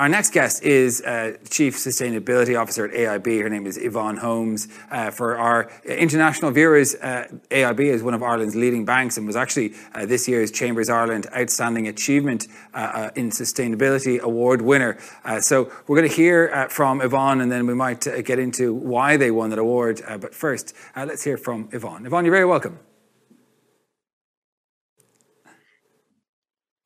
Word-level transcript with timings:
our 0.00 0.08
next 0.08 0.32
guest 0.32 0.62
is 0.62 1.02
uh, 1.02 1.36
Chief 1.50 1.76
Sustainability 1.76 2.58
Officer 2.58 2.86
at 2.86 2.94
AIB. 3.22 3.42
Her 3.42 3.50
name 3.50 3.66
is 3.66 3.76
Yvonne 3.76 4.16
Holmes. 4.16 4.66
Uh, 4.90 5.10
for 5.10 5.36
our 5.36 5.70
international 5.84 6.50
viewers, 6.52 6.94
uh, 6.94 7.26
AIB 7.50 7.80
is 7.80 8.02
one 8.02 8.14
of 8.14 8.22
Ireland's 8.22 8.56
leading 8.56 8.86
banks 8.86 9.18
and 9.18 9.26
was 9.26 9.36
actually 9.36 9.74
uh, 9.94 10.06
this 10.06 10.26
year's 10.26 10.50
Chambers 10.50 10.88
Ireland 10.88 11.26
Outstanding 11.36 11.86
Achievement 11.86 12.48
uh, 12.72 12.78
uh, 12.78 13.10
in 13.14 13.28
Sustainability 13.28 14.18
Award 14.18 14.62
winner. 14.62 14.96
so 15.40 15.70
we're 15.86 15.98
going 15.98 16.08
to 16.08 16.16
hear 16.16 16.68
from 16.70 17.02
Yvonne 17.02 17.42
and 17.42 17.52
then 17.52 17.66
we 17.66 17.74
might 17.74 18.06
get 18.24 18.38
into 18.38 18.72
why 18.72 19.18
they 19.18 19.30
won 19.30 19.50
that 19.50 19.58
award. 19.58 20.00
but 20.18 20.34
first, 20.34 20.74
let's 20.96 21.24
hear 21.24 21.36
from 21.36 21.68
Yvonne. 21.72 22.06
Yvonne, 22.06 22.24
you're 22.24 22.32
very 22.32 22.46
welcome. 22.46 22.78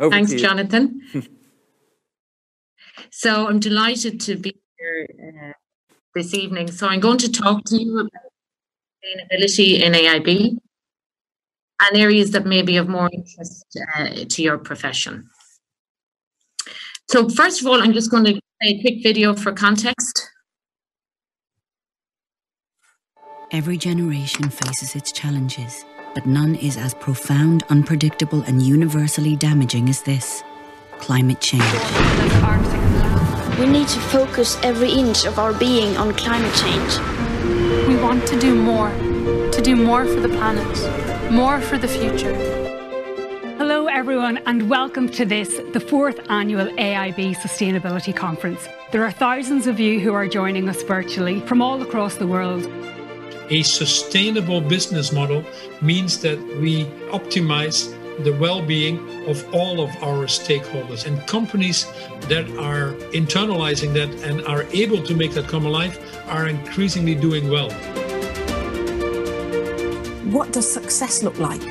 Over 0.01 0.11
Thanks, 0.11 0.33
Jonathan. 0.33 1.01
so 3.19 3.49
I'm 3.49 3.61
delighted 3.61 4.21
to 4.23 4.37
be 4.37 4.55
here 4.79 5.07
uh, 5.23 5.53
this 6.15 6.35
evening. 6.35 6.71
So 6.71 6.87
I'm 6.89 7.01
going 7.01 7.19
to 7.19 7.31
talk 7.31 7.65
to 7.67 7.77
you 7.81 7.99
about 8.01 8.11
sustainability 9.05 9.81
in 9.81 9.93
AIB 9.93 10.59
and 11.81 11.97
areas 11.97 12.31
that 12.33 12.47
may 12.47 12.63
be 12.63 12.77
of 12.77 12.89
more 12.89 13.11
interest 13.13 13.67
uh, 13.97 14.25
to 14.29 14.43
your 14.43 14.59
profession. 14.59 15.29
So 17.09 17.29
first 17.29 17.61
of 17.61 17.67
all, 17.67 17.83
I'm 17.83 17.93
just 17.93 18.11
going 18.11 18.25
to 18.25 18.33
play 18.33 18.71
a 18.71 18.81
quick 18.81 19.03
video 19.03 19.35
for 19.35 19.53
context. 19.53 20.31
Every 23.53 23.77
generation 23.77 24.51
faces 24.51 24.97
its 24.97 25.13
challenges 25.13 25.85
but 26.15 26.27
none 26.27 26.55
is 26.55 26.77
as 26.77 26.95
profound, 26.95 27.65
unpredictable, 27.69 28.43
and 28.43 28.63
universally 28.63 29.37
damaging 29.37 29.89
as 29.89 30.03
this 30.03 30.45
climate 31.01 31.41
change. 31.41 31.65
We 33.59 33.67
need 33.67 33.87
to 33.89 34.01
focus 34.01 34.59
every 34.63 34.91
inch 34.91 35.25
of 35.25 35.39
our 35.39 35.53
being 35.53 35.97
on 35.97 36.13
climate 36.15 36.53
change. 36.57 36.99
We 37.87 37.97
want 37.97 38.27
to 38.29 38.39
do 38.39 38.55
more, 38.55 38.91
to 39.53 39.61
do 39.63 39.77
more 39.77 40.05
for 40.07 40.21
the 40.21 40.29
planet, 40.29 41.31
more 41.31 41.61
for 41.61 41.79
the 41.79 41.87
future. 41.87 42.35
Hello, 43.57 43.87
everyone, 43.87 44.39
and 44.47 44.69
welcome 44.69 45.09
to 45.11 45.25
this, 45.25 45.61
the 45.73 45.79
fourth 45.79 46.19
annual 46.29 46.67
AIB 46.67 47.37
Sustainability 47.37 48.15
Conference. 48.15 48.69
There 48.91 49.05
are 49.05 49.13
thousands 49.13 49.69
of 49.69 49.79
you 49.79 50.01
who 50.01 50.13
are 50.15 50.27
joining 50.27 50.69
us 50.69 50.83
virtually 50.83 51.39
from 51.41 51.63
all 51.63 51.81
across 51.81 52.17
the 52.17 52.27
world 52.27 52.67
a 53.51 53.63
sustainable 53.63 54.61
business 54.61 55.13
model 55.13 55.45
means 55.83 56.21
that 56.21 56.39
we 56.61 56.85
optimize 57.11 57.93
the 58.21 58.33
well-being 58.33 58.99
of 59.29 59.45
all 59.55 59.81
of 59.81 59.91
our 60.03 60.27
stakeholders 60.27 61.07
and 61.07 61.27
companies 61.27 61.87
that 62.29 62.49
are 62.59 62.93
internalizing 63.13 63.93
that 63.95 64.11
and 64.23 64.45
are 64.47 64.63
able 64.73 65.03
to 65.03 65.15
make 65.15 65.33
that 65.33 65.49
come 65.49 65.67
alive 65.67 65.99
are 66.29 66.49
increasingly 66.49 67.15
doing 67.15 67.51
well. 67.51 67.71
What 70.31 70.53
does 70.53 70.71
success 70.71 71.23
look 71.23 71.39
like? 71.39 71.63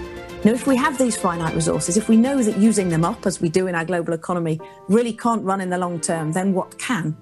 Now, 0.45 0.52
if 0.52 0.67
we 0.67 0.75
have 0.75 0.97
these 0.97 1.16
finite 1.16 1.55
resources, 1.55 1.95
if 1.95 2.09
we 2.09 2.17
know 2.17 2.44
that 2.44 2.57
using 2.57 2.89
them 2.89 3.05
up, 3.05 3.25
as 3.25 3.39
we 3.39 3.47
do 3.47 3.67
in 3.67 3.75
our 3.75 3.85
global 3.85 4.13
economy, 4.13 4.59
really 4.89 5.13
can't 5.13 5.41
run 5.44 5.61
in 5.61 5.69
the 5.69 5.78
long 5.78 6.02
term, 6.02 6.33
then 6.33 6.53
what 6.53 6.78
can? 6.78 7.16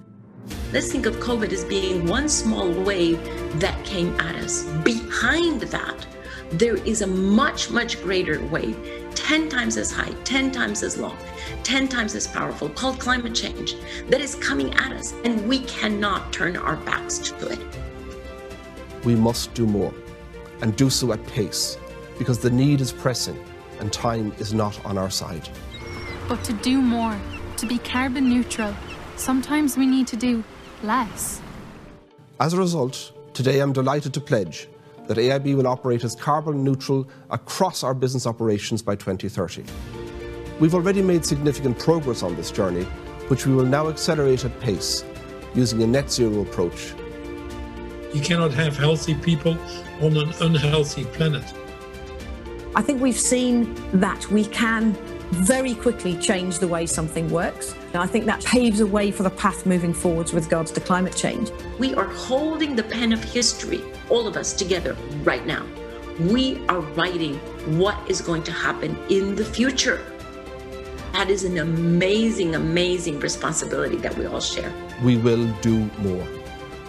Let's 0.74 0.92
think 0.92 1.06
of 1.06 1.16
COVID 1.18 1.52
as 1.52 1.64
being 1.66 2.08
one 2.08 2.28
small 2.30 2.72
wave 2.72 3.24
that 3.60 3.84
came 3.86 4.20
at 4.20 4.36
us. 4.38 4.64
Behind 4.84 5.62
that, 5.62 6.08
there 6.54 6.78
is 6.78 7.02
a 7.02 7.08
much, 7.08 7.70
much 7.70 8.02
greater 8.02 8.44
wave, 8.48 8.76
10 9.16 9.50
times 9.50 9.78
as 9.78 9.92
high, 9.92 10.12
10 10.24 10.52
times 10.52 10.84
as 10.84 10.98
long, 10.98 11.18
10 11.64 11.88
times 11.88 12.16
as 12.16 12.28
powerful, 12.28 12.70
called 12.70 13.00
climate 13.00 13.36
change, 13.36 13.76
that 14.10 14.22
is 14.22 14.36
coming 14.36 14.74
at 14.76 14.92
us, 14.92 15.14
and 15.24 15.48
we 15.48 15.60
cannot 15.60 16.32
turn 16.34 16.58
our 16.58 16.76
backs 16.78 17.20
to 17.20 17.48
it. 17.50 17.60
We 19.04 19.16
must 19.16 19.54
do 19.54 19.66
more, 19.66 19.94
and 20.62 20.76
do 20.76 20.90
so 20.90 21.12
at 21.14 21.26
pace, 21.28 21.78
because 22.18 22.40
the 22.40 22.50
need 22.50 22.82
is 22.82 22.92
pressing 22.92 23.44
and 23.80 23.92
time 23.92 24.32
is 24.38 24.54
not 24.54 24.84
on 24.86 24.98
our 24.98 25.10
side. 25.10 25.50
But 26.28 26.44
to 26.44 26.54
do 26.54 26.82
more, 26.82 27.20
to 27.58 27.66
be 27.66 27.80
carbon 27.80 28.30
neutral, 28.30 28.74
sometimes 29.18 29.76
we 29.76 29.88
need 29.88 30.08
to 30.08 30.16
do 30.16 30.44
less. 30.84 31.42
As 32.40 32.54
a 32.54 32.58
result, 32.58 33.12
today 33.34 33.60
I'm 33.60 33.74
delighted 33.74 34.14
to 34.14 34.22
pledge 34.22 34.68
that 35.12 35.18
AIB 35.18 35.58
will 35.58 35.68
operate 35.68 36.06
as 36.06 36.16
carbon 36.16 36.64
neutral 36.64 37.06
across 37.32 37.84
our 37.84 37.94
business 37.94 38.26
operations 38.26 38.82
by 38.82 38.96
2030. 38.96 39.66
We've 40.62 40.74
already 40.74 41.02
made 41.02 41.26
significant 41.26 41.78
progress 41.78 42.24
on 42.24 42.38
this 42.38 42.50
journey, 42.50 42.84
which 43.28 43.46
we 43.46 43.54
will 43.54 43.66
now 43.66 43.90
accelerate 43.90 44.46
at 44.46 44.58
pace 44.62 45.04
using 45.54 45.84
a 45.84 45.88
net 45.88 46.10
zero 46.10 46.44
approach. 46.44 46.94
You 48.14 48.22
cannot 48.22 48.54
have 48.54 48.78
healthy 48.78 49.16
people 49.16 49.58
on 50.02 50.16
an 50.16 50.32
unhealthy 50.40 51.04
planet. 51.04 51.44
I 52.74 52.82
think 52.82 53.02
we've 53.02 53.20
seen 53.20 53.76
that 54.00 54.32
we 54.32 54.46
can 54.46 54.96
very 55.32 55.74
quickly 55.74 56.18
change 56.18 56.60
the 56.60 56.68
way 56.68 56.86
something 56.86 57.30
works. 57.30 57.74
And 57.94 57.98
I 57.98 58.06
think 58.06 58.26
that 58.26 58.44
paves 58.44 58.82
a 58.82 58.86
way 58.86 59.12
for 59.12 59.24
the 59.24 59.30
path 59.30 59.66
moving 59.66 59.94
forwards 59.94 60.34
with 60.34 60.46
regards 60.46 60.72
to 60.72 60.82
climate 60.82 61.16
change. 61.16 61.52
We 61.80 61.94
are 61.96 62.06
holding 62.06 62.76
the 62.76 62.84
pen 62.84 63.14
of 63.14 63.24
history, 63.24 63.82
all 64.10 64.28
of 64.28 64.36
us 64.36 64.54
together 64.54 64.96
right 65.24 65.46
now. 65.46 65.66
We 66.20 66.64
are 66.68 66.82
writing 66.82 67.36
what 67.80 67.98
is 68.10 68.22
going 68.22 68.44
to 68.44 68.52
happen 68.52 68.98
in 69.10 69.36
the 69.36 69.46
future. 69.46 70.06
That 71.14 71.30
is 71.30 71.44
an 71.44 71.58
amazing, 71.58 72.56
amazing 72.56 73.20
responsibility 73.20 73.98
that 73.98 74.18
we 74.18 74.26
all 74.26 74.42
share. 74.42 74.72
We 75.04 75.18
will 75.18 75.48
do 75.62 75.90
more. 76.00 76.26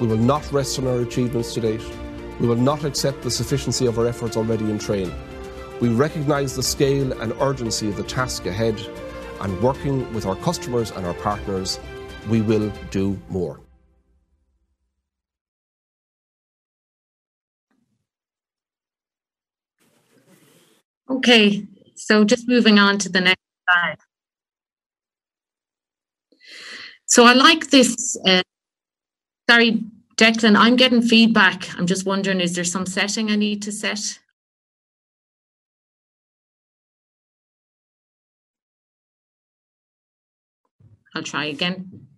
We 0.00 0.06
will 0.06 0.16
not 0.16 0.50
rest 0.52 0.78
on 0.78 0.86
our 0.86 1.00
achievements 1.00 1.54
to 1.54 1.60
date. 1.60 1.82
We 2.41 2.48
will 2.48 2.56
not 2.56 2.84
accept 2.84 3.22
the 3.22 3.31
sufficiency 3.31 3.86
of 3.86 3.98
our 3.98 4.06
efforts 4.06 4.36
already 4.36 4.69
in 4.70 4.78
train. 4.78 5.12
We 5.82 5.88
recognise 5.88 6.54
the 6.54 6.62
scale 6.62 7.10
and 7.20 7.32
urgency 7.41 7.88
of 7.88 7.97
the 7.97 8.04
task 8.04 8.47
ahead, 8.47 8.81
and 9.41 9.60
working 9.60 10.15
with 10.15 10.26
our 10.26 10.37
customers 10.37 10.93
and 10.93 11.04
our 11.04 11.15
partners, 11.15 11.81
we 12.31 12.41
will 12.41 12.72
do 12.93 13.20
more. 13.28 13.59
Okay, 21.10 21.66
so 21.97 22.22
just 22.22 22.47
moving 22.47 22.78
on 22.78 22.99
to 22.99 23.09
the 23.09 23.20
next 23.20 23.43
slide. 23.69 23.97
So 27.06 27.25
I 27.25 27.32
like 27.32 27.70
this. 27.70 28.16
Uh, 28.25 28.43
sorry, 29.50 29.82
Declan, 30.14 30.54
I'm 30.56 30.76
getting 30.76 31.03
feedback. 31.03 31.76
I'm 31.76 31.88
just 31.88 32.06
wondering, 32.06 32.41
is 32.41 32.54
there 32.54 32.62
some 32.62 32.87
setting 32.87 33.32
I 33.32 33.34
need 33.34 33.62
to 33.62 33.72
set? 33.72 34.20
I'll 41.14 41.22
try 41.22 41.46
again. 41.46 42.08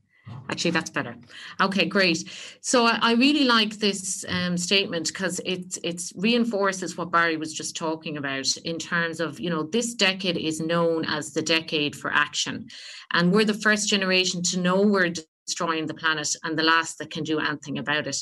Actually, 0.50 0.72
that's 0.72 0.90
better. 0.90 1.16
Okay, 1.60 1.86
great. 1.86 2.30
So 2.60 2.84
I, 2.84 2.98
I 3.00 3.12
really 3.14 3.44
like 3.44 3.78
this 3.78 4.24
um, 4.28 4.58
statement 4.58 5.08
because 5.08 5.40
it 5.44 5.78
it 5.82 6.02
reinforces 6.16 6.96
what 6.96 7.10
Barry 7.10 7.36
was 7.36 7.52
just 7.54 7.76
talking 7.76 8.18
about 8.18 8.54
in 8.58 8.78
terms 8.78 9.20
of 9.20 9.40
you 9.40 9.48
know 9.48 9.62
this 9.62 9.94
decade 9.94 10.36
is 10.36 10.60
known 10.60 11.04
as 11.06 11.32
the 11.32 11.42
decade 11.42 11.96
for 11.96 12.12
action, 12.12 12.68
and 13.12 13.32
we're 13.32 13.46
the 13.46 13.54
first 13.54 13.88
generation 13.88 14.42
to 14.42 14.60
know 14.60 14.82
we're 14.82 15.12
destroying 15.46 15.86
the 15.86 15.94
planet 15.94 16.28
and 16.42 16.58
the 16.58 16.62
last 16.62 16.98
that 16.98 17.10
can 17.10 17.24
do 17.24 17.38
anything 17.38 17.78
about 17.78 18.06
it. 18.06 18.16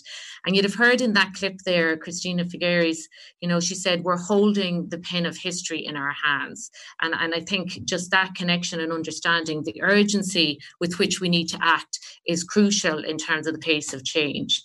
And 0.44 0.54
you'd 0.54 0.64
have 0.64 0.74
heard 0.74 1.00
in 1.00 1.12
that 1.12 1.34
clip 1.34 1.58
there, 1.64 1.96
Christina 1.96 2.44
Figueres, 2.44 2.98
you 3.40 3.48
know, 3.48 3.60
she 3.60 3.74
said, 3.74 4.02
we're 4.02 4.16
holding 4.16 4.88
the 4.88 4.98
pen 4.98 5.26
of 5.26 5.36
history 5.36 5.84
in 5.84 5.96
our 5.96 6.12
hands. 6.12 6.70
And, 7.00 7.14
and 7.14 7.34
I 7.34 7.40
think 7.40 7.84
just 7.84 8.10
that 8.10 8.34
connection 8.34 8.80
and 8.80 8.92
understanding 8.92 9.62
the 9.62 9.82
urgency 9.82 10.58
with 10.80 10.98
which 10.98 11.20
we 11.20 11.28
need 11.28 11.48
to 11.48 11.58
act 11.62 11.98
is 12.26 12.44
crucial 12.44 13.04
in 13.04 13.18
terms 13.18 13.46
of 13.46 13.54
the 13.54 13.60
pace 13.60 13.92
of 13.92 14.04
change. 14.04 14.62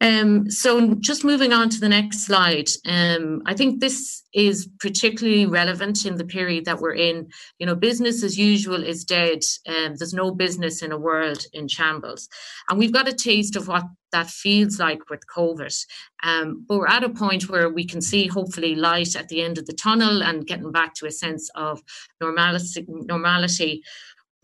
Um, 0.00 0.50
so 0.50 0.94
just 0.96 1.24
moving 1.24 1.52
on 1.52 1.70
to 1.70 1.80
the 1.80 1.88
next 1.88 2.26
slide, 2.26 2.68
um, 2.86 3.42
I 3.46 3.54
think 3.54 3.80
this 3.80 4.22
is 4.34 4.68
particularly 4.78 5.46
relevant 5.46 6.04
in 6.04 6.16
the 6.16 6.24
period 6.24 6.66
that 6.66 6.80
we're 6.80 6.94
in. 6.94 7.28
You 7.58 7.66
know, 7.66 7.74
business 7.74 8.22
as 8.22 8.36
usual 8.36 8.82
is 8.82 9.04
dead. 9.04 9.40
Um, 9.66 9.94
there's 9.96 10.12
no 10.12 10.30
business 10.32 10.82
in 10.82 10.92
a 10.92 10.98
world 10.98 11.42
in 11.54 11.68
shambles. 11.68 12.28
And 12.68 12.78
we've 12.78 12.92
got 12.92 13.08
a 13.08 13.12
taste 13.12 13.56
of 13.56 13.68
what 13.68 13.84
that 14.12 14.28
feels 14.28 14.78
like 14.78 15.08
with 15.08 15.20
COVID. 15.34 15.74
Um, 16.22 16.64
but 16.68 16.78
we're 16.78 16.88
at 16.88 17.04
a 17.04 17.08
point 17.08 17.48
where 17.48 17.70
we 17.70 17.86
can 17.86 18.02
see 18.02 18.26
hopefully 18.26 18.74
light 18.74 19.16
at 19.16 19.28
the 19.28 19.42
end 19.42 19.56
of 19.56 19.66
the 19.66 19.72
tunnel 19.72 20.22
and 20.22 20.46
getting 20.46 20.72
back 20.72 20.94
to 20.94 21.06
a 21.06 21.10
sense 21.10 21.50
of 21.54 21.82
normality, 22.20 22.84
normality 22.88 23.82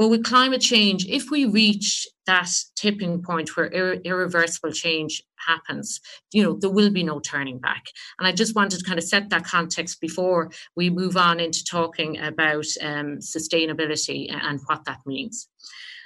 but 0.03 0.09
with 0.09 0.25
climate 0.25 0.61
change, 0.61 1.07
if 1.07 1.31
we 1.31 1.45
reach 1.45 2.09
that 2.27 2.49
tipping 2.75 3.23
point 3.23 3.57
where 3.57 3.73
ir- 3.73 4.01
irreversible 4.03 4.73
change 4.73 5.23
happens, 5.37 6.01
you 6.33 6.43
know, 6.43 6.55
there 6.55 6.71
will 6.71 6.91
be 6.91 7.05
no 7.05 7.21
turning 7.21 7.61
back. 7.61 7.85
And 8.19 8.27
I 8.27 8.33
just 8.33 8.57
wanted 8.57 8.81
to 8.81 8.85
kind 8.85 8.99
of 8.99 9.05
set 9.05 9.31
that 9.31 9.45
context 9.45 10.01
before 10.01 10.51
we 10.75 10.91
move 10.91 11.17
on 11.17 11.39
into 11.39 11.65
talking 11.65 12.19
about 12.19 12.67
um, 12.81 13.19
sustainability 13.19 14.27
and 14.29 14.59
what 14.67 14.87
that 14.87 14.99
means. 15.07 15.49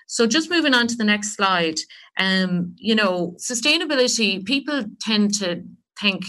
So 0.06 0.26
just 0.26 0.50
moving 0.50 0.75
on 0.75 0.88
to 0.88 0.96
the 0.96 1.02
next 1.02 1.34
slide, 1.34 1.78
um, 2.19 2.75
you 2.76 2.94
know, 2.94 3.34
sustainability, 3.38 4.44
people 4.44 4.84
tend 5.00 5.32
to 5.37 5.64
think 5.98 6.26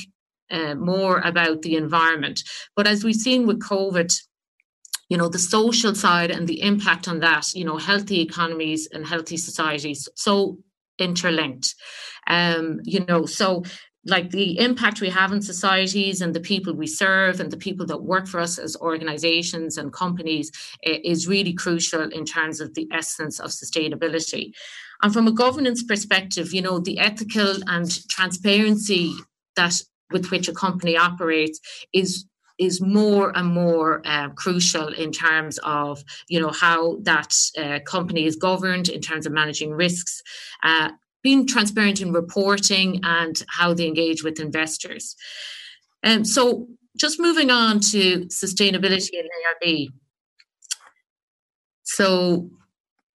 uh, 0.49 0.75
more 0.75 1.19
about 1.19 1.63
the 1.63 1.75
environment. 1.75 2.43
But 2.77 2.87
as 2.87 3.03
we've 3.03 3.13
seen 3.13 3.45
with 3.45 3.59
COVID, 3.59 4.17
you 5.09 5.17
know, 5.17 5.29
the 5.29 5.39
social 5.39 5.95
side 5.95 6.31
and 6.31 6.47
the 6.47 6.61
impact 6.61 7.07
on 7.07 7.19
that, 7.19 7.53
you 7.53 7.63
know, 7.63 7.77
healthy 7.77 8.21
economies 8.21 8.87
and 8.91 9.07
healthy 9.07 9.37
societies, 9.37 10.07
so 10.15 10.57
interlinked. 10.99 11.75
Um, 12.27 12.79
you 12.83 13.05
know, 13.05 13.25
so 13.25 13.63
like 14.05 14.31
the 14.31 14.57
impact 14.59 15.01
we 15.01 15.09
have 15.09 15.33
in 15.33 15.41
societies 15.41 16.21
and 16.21 16.33
the 16.33 16.39
people 16.39 16.73
we 16.73 16.87
serve 16.87 17.39
and 17.39 17.51
the 17.51 17.57
people 17.57 17.85
that 17.85 18.03
work 18.03 18.27
for 18.27 18.39
us 18.39 18.57
as 18.57 18.75
organizations 18.77 19.77
and 19.77 19.91
companies 19.91 20.51
is 20.83 21.27
really 21.27 21.53
crucial 21.53 22.09
in 22.09 22.25
terms 22.25 22.61
of 22.61 22.73
the 22.73 22.87
essence 22.91 23.39
of 23.39 23.49
sustainability. 23.49 24.53
And 25.03 25.13
from 25.13 25.27
a 25.27 25.31
governance 25.31 25.83
perspective, 25.83 26.53
you 26.53 26.61
know, 26.61 26.79
the 26.79 26.99
ethical 26.99 27.55
and 27.67 28.07
transparency 28.09 29.13
that 29.55 29.81
with 30.11 30.31
which 30.31 30.47
a 30.47 30.53
company 30.53 30.95
operates 30.95 31.59
is 31.91 32.25
is 32.57 32.81
more 32.81 33.35
and 33.37 33.47
more 33.47 34.01
uh, 34.05 34.29
crucial 34.29 34.87
in 34.89 35.11
terms 35.11 35.59
of 35.63 36.03
you 36.27 36.39
know 36.39 36.51
how 36.51 36.97
that 37.01 37.35
uh, 37.57 37.79
company 37.85 38.25
is 38.25 38.35
governed 38.35 38.89
in 38.89 39.01
terms 39.01 39.25
of 39.25 39.31
managing 39.31 39.71
risks 39.71 40.21
uh, 40.63 40.89
being 41.23 41.45
transparent 41.47 42.01
in 42.01 42.11
reporting 42.11 42.99
and 43.03 43.43
how 43.49 43.73
they 43.73 43.87
engage 43.87 44.23
with 44.23 44.39
investors. 44.39 45.15
Um, 46.03 46.23
so 46.23 46.67
just 46.95 47.19
moving 47.19 47.51
on 47.51 47.79
to 47.79 48.25
sustainability 48.27 49.19
and 49.19 49.29
AIB 49.63 49.89
so 51.87 52.49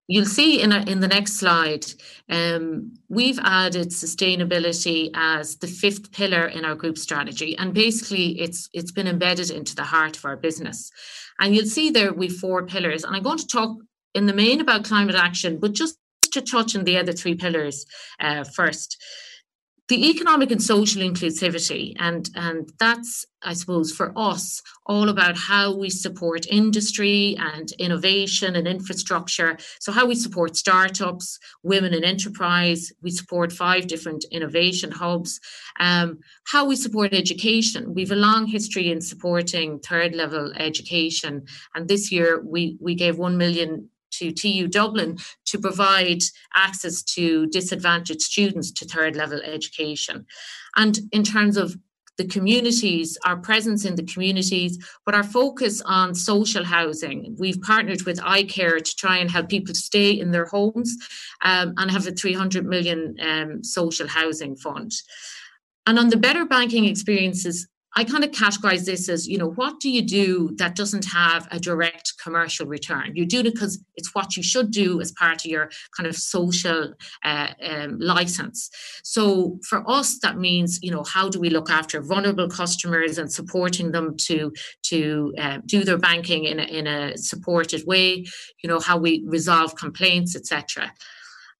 you'll 0.08 0.26
see 0.26 0.60
in, 0.60 0.72
a, 0.72 0.82
in 0.82 1.00
the 1.00 1.08
next 1.08 1.34
slide, 1.34 1.87
um, 2.28 2.94
we've 3.08 3.38
added 3.43 3.88
sustainability 3.88 5.10
as 5.14 5.56
the 5.56 5.66
fifth 5.66 6.12
pillar 6.12 6.46
in 6.46 6.64
our 6.64 6.75
group 6.75 6.99
strategy. 6.99 7.56
And 7.56 7.72
basically, 7.72 8.40
it's 8.40 8.69
it's 8.72 8.93
been 8.93 9.08
embedded 9.08 9.50
into 9.50 9.75
the 9.75 9.84
heart 9.84 10.16
of 10.16 10.25
our 10.25 10.37
business. 10.37 10.90
And 11.38 11.54
you'll 11.54 11.66
see 11.66 11.90
there 11.90 12.12
we've 12.12 12.37
four 12.37 12.66
pillars. 12.66 13.04
And 13.04 13.16
I'm 13.16 13.22
going 13.22 13.38
to 13.38 13.46
talk 13.46 13.78
in 14.14 14.26
the 14.26 14.34
main 14.34 14.60
about 14.60 14.84
climate 14.84 15.14
action, 15.14 15.58
but 15.58 15.72
just 15.72 15.96
to 16.32 16.40
touch 16.40 16.75
on 16.76 16.84
the 16.84 16.96
other 16.96 17.12
three 17.12 17.34
pillars 17.34 17.84
uh, 18.20 18.44
first 18.44 18.96
the 19.93 20.09
economic 20.09 20.50
and 20.50 20.62
social 20.62 21.03
inclusivity 21.03 21.93
and 21.99 22.31
and 22.35 22.73
that's 22.79 23.27
i 23.43 23.53
suppose 23.53 23.93
for 23.93 24.11
us 24.17 24.62
all 24.87 25.09
about 25.09 25.37
how 25.37 25.75
we 25.75 25.89
support 25.89 26.47
industry 26.49 27.37
and 27.39 27.71
innovation 27.79 28.56
and 28.56 28.67
infrastructure. 28.67 29.56
So 29.79 29.93
how 29.93 30.06
we 30.06 30.15
support 30.15 30.56
startups 30.56 31.39
women 31.62 31.94
in 31.94 32.05
enterprise 32.05 32.93
we 33.03 33.11
support 33.11 33.53
five 33.53 33.87
different 33.87 34.25
innovation 34.31 34.91
hubs. 34.91 35.41
Um, 35.79 36.19
how 36.45 36.67
we 36.67 36.77
support 36.77 37.15
education 37.15 37.95
we've 37.95 38.11
a 38.11 38.17
long 38.17 38.47
history 38.47 38.91
in 38.91 39.00
supporting 39.00 39.79
third 39.79 40.15
level 40.15 40.53
education. 40.56 41.45
And 41.75 41.87
this 41.87 42.11
year 42.11 42.43
we 42.45 42.77
we 42.81 42.95
gave 42.95 43.19
1 43.19 43.37
million 43.37 43.88
to 44.12 44.32
TU 44.32 44.69
Dublin 44.69 45.19
to 45.47 45.59
provide 45.59 46.23
access 46.55 47.03
to 47.03 47.47
disadvantaged 47.49 48.23
students 48.23 48.70
to 48.73 48.85
third 48.85 49.17
level 49.17 49.41
education. 49.41 50.26
And 50.76 50.99
in 51.12 51.23
terms 51.23 51.56
of 51.56 51.76
the 52.19 52.26
communities, 52.26 53.17
our 53.25 53.37
presence 53.37 53.85
in 53.85 53.97
the 53.97 54.05
communities, 54.05 54.79
but 55.06 55.14
our 55.14 55.23
focus 55.23 55.81
on 55.82 56.14
social 56.14 56.64
housing. 56.64 57.35
We've 57.38 57.61
partnered 57.61 58.03
with 58.03 58.20
iCare 58.20 58.85
to 58.85 58.97
try 58.97 59.17
and 59.19 59.31
help 59.31 59.49
people 59.49 59.75
stay 59.75 60.11
in 60.11 60.31
their 60.31 60.44
homes 60.44 60.94
um, 61.43 61.75
and 61.79 61.91
have 61.91 62.06
a 62.06 62.12
300 62.12 62.67
million 62.67 63.17
um, 63.20 63.64
social 63.64 64.09
housing 64.09 64.56
fund. 64.56 64.93
And 65.87 65.99
on 65.99 66.11
the 66.11 66.17
better 66.17 66.44
banking 66.44 66.85
experiences, 66.85 67.67
I 67.94 68.05
kind 68.05 68.25
of 68.25 68.31
categorize 68.31 68.87
this 68.87 69.09
as, 69.09 69.29
you 69.29 69.37
know, 69.37 69.50
what 69.50 69.79
do 69.81 69.91
you 69.91 70.03
do 70.03 70.50
that 70.56 70.75
doesn't 70.75 71.05
have 71.06 71.47
a 71.50 71.61
direct 71.61 72.15
commercial 72.23 72.67
return? 72.67 73.12
You 73.15 73.27
do 73.27 73.41
it 73.41 73.53
because 73.53 73.83
it's 73.97 74.15
what 74.15 74.37
you 74.37 74.43
should 74.43 74.71
do 74.71 75.00
as 75.00 75.12
part 75.12 75.44
of 75.44 75.50
your 75.50 75.71
kind 75.97 76.06
of 76.06 76.17
social 76.17 76.94
uh, 77.23 77.49
um, 77.62 77.99
license. 77.99 78.71
So 79.03 79.59
for 79.69 79.89
us, 79.89 80.19
that 80.21 80.39
means, 80.39 80.79
you 80.83 80.91
know, 80.91 81.05
how 81.05 81.29
do 81.29 81.39
we 81.39 81.50
look 81.50 81.71
after 81.71 82.00
vulnerable 82.00 82.49
customers 82.49 83.19
and 83.19 83.31
supporting 83.31 83.93
them 83.93 84.17
to 84.19 84.53
to 84.85 85.35
uh, 85.38 85.59
do 85.67 85.85
their 85.85 85.99
banking 85.99 86.45
in 86.45 86.61
a, 86.61 86.65
in 86.65 86.87
a 86.87 87.19
supported 87.19 87.87
way? 87.87 88.25
You 88.62 88.69
know, 88.69 88.81
how 88.81 88.97
we 88.97 89.23
resolve 89.27 89.77
complaints, 89.77 90.35
etc. 90.35 90.93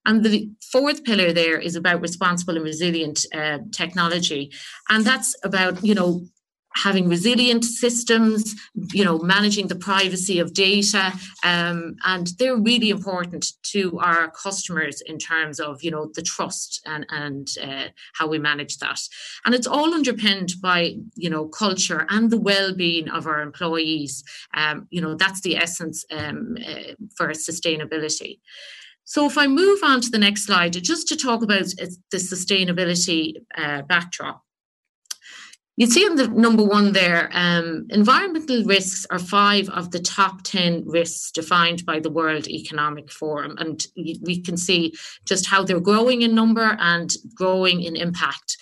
And 0.05 0.25
the 0.25 0.51
fourth 0.71 1.05
pillar 1.05 1.33
there 1.33 1.59
is 1.59 1.77
about 1.77 2.01
responsible 2.01 2.57
and 2.57 2.65
resilient 2.65 3.25
uh, 3.35 3.59
technology. 3.71 4.53
And 4.89 5.05
that's 5.05 5.37
about, 5.45 5.85
you 5.85 5.95
know, 5.95 6.27
having 6.75 7.07
resilient 7.07 7.65
systems, 7.65 8.55
you 8.95 9.05
know, 9.05 9.19
managing 9.19 9.69
the 9.69 9.77
privacy 9.77 10.39
of 10.39 10.55
data. 10.55 11.13
Um, 11.45 11.97
and 12.07 12.29
they're 12.39 12.57
really 12.57 12.89
important 12.89 13.45
to 13.65 13.99
our 13.99 14.31
customers 14.31 15.03
in 15.03 15.19
terms 15.19 15.61
of, 15.61 15.83
you 15.83 15.91
know, 15.91 16.11
the 16.15 16.23
trust 16.23 16.81
and, 16.87 17.07
and 17.11 17.49
uh, 17.63 17.89
how 18.15 18.27
we 18.27 18.39
manage 18.39 18.79
that. 18.79 19.01
And 19.45 19.55
it's 19.55 19.67
all 19.67 19.93
underpinned 19.93 20.55
by, 20.63 20.97
you 21.15 21.29
know, 21.29 21.47
culture 21.47 22.07
and 22.09 22.31
the 22.31 22.41
well-being 22.41 23.11
of 23.11 23.27
our 23.27 23.43
employees. 23.43 24.25
Um, 24.55 24.87
you 24.91 25.03
know, 25.03 25.15
that's 25.15 25.43
the 25.43 25.57
essence 25.57 26.07
um, 26.11 26.57
uh, 26.67 26.95
for 27.17 27.29
sustainability. 27.29 28.41
So 29.05 29.27
if 29.27 29.37
I 29.37 29.47
move 29.47 29.81
on 29.83 30.01
to 30.01 30.11
the 30.11 30.19
next 30.19 30.47
slide, 30.47 30.73
just 30.73 31.09
to 31.09 31.17
talk 31.17 31.43
about 31.43 31.65
the 32.11 32.17
sustainability 32.17 33.35
uh, 33.57 33.83
backdrop. 33.83 34.43
You 35.77 35.87
see 35.87 36.07
on 36.07 36.17
the 36.17 36.29
number 36.29 36.63
one 36.63 36.93
there, 36.93 37.31
um, 37.33 37.87
environmental 37.89 38.63
risks 38.65 39.07
are 39.11 39.19
five 39.19 39.71
of 39.71 39.91
the 39.91 40.01
top 40.01 40.43
10 40.43 40.85
risks 40.87 41.31
defined 41.33 41.87
by 41.87 41.99
the 41.99 42.11
World 42.11 42.47
Economic 42.47 43.11
Forum. 43.11 43.57
And 43.59 43.85
we 43.97 44.43
can 44.43 44.59
see 44.59 44.93
just 45.25 45.47
how 45.47 45.65
they're 45.65 45.81
growing 45.81 46.23
in 46.23 46.35
number 46.35 46.77
and 46.79 47.11
growing 47.35 47.83
in 47.83 47.97
impact. 47.97 48.59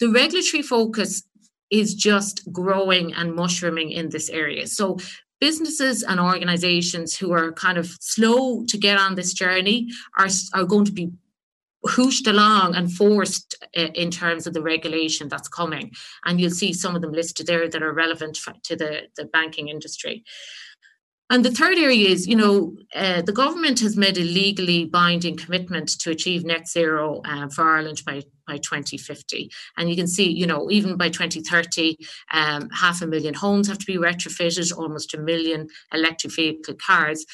The 0.00 0.08
regulatory 0.08 0.62
focus 0.62 1.22
is 1.70 1.94
just 1.94 2.50
growing 2.52 3.12
and 3.12 3.34
mushrooming 3.34 3.90
in 3.90 4.08
this 4.08 4.30
area. 4.30 4.66
So 4.66 4.98
businesses 5.40 6.02
and 6.02 6.18
organizations 6.20 7.16
who 7.16 7.32
are 7.32 7.52
kind 7.52 7.78
of 7.78 7.96
slow 8.00 8.64
to 8.66 8.78
get 8.78 8.98
on 8.98 9.14
this 9.14 9.32
journey 9.32 9.88
are, 10.18 10.28
are 10.54 10.64
going 10.64 10.84
to 10.84 10.92
be 10.92 11.10
hooshed 11.86 12.26
along 12.28 12.74
and 12.74 12.92
forced 12.92 13.64
uh, 13.76 13.88
in 13.94 14.10
terms 14.10 14.46
of 14.46 14.54
the 14.54 14.62
regulation 14.62 15.28
that's 15.28 15.48
coming. 15.48 15.92
And 16.24 16.40
you'll 16.40 16.50
see 16.50 16.72
some 16.72 16.96
of 16.96 17.02
them 17.02 17.12
listed 17.12 17.46
there 17.46 17.68
that 17.68 17.82
are 17.82 17.92
relevant 17.92 18.38
to 18.64 18.76
the, 18.76 19.02
the 19.16 19.26
banking 19.26 19.68
industry. 19.68 20.24
And 21.28 21.44
the 21.44 21.50
third 21.50 21.76
area 21.76 22.08
is, 22.08 22.28
you 22.28 22.36
know, 22.36 22.76
uh, 22.94 23.22
the 23.22 23.32
government 23.32 23.80
has 23.80 23.96
made 23.96 24.16
a 24.16 24.22
legally 24.22 24.84
binding 24.84 25.36
commitment 25.36 25.88
to 26.00 26.10
achieve 26.10 26.44
net 26.44 26.68
zero 26.68 27.20
uh, 27.24 27.48
for 27.48 27.64
Ireland 27.64 28.02
by, 28.06 28.22
by 28.46 28.58
2050. 28.58 29.50
And 29.76 29.90
you 29.90 29.96
can 29.96 30.06
see, 30.06 30.30
you 30.30 30.46
know, 30.46 30.70
even 30.70 30.96
by 30.96 31.08
2030, 31.08 31.98
um, 32.30 32.70
half 32.70 33.02
a 33.02 33.08
million 33.08 33.34
homes 33.34 33.66
have 33.66 33.78
to 33.78 33.86
be 33.86 33.96
retrofitted, 33.96 34.76
almost 34.76 35.14
a 35.14 35.18
million 35.18 35.68
electric 35.92 36.32
vehicle 36.32 36.74
cars 36.74 37.26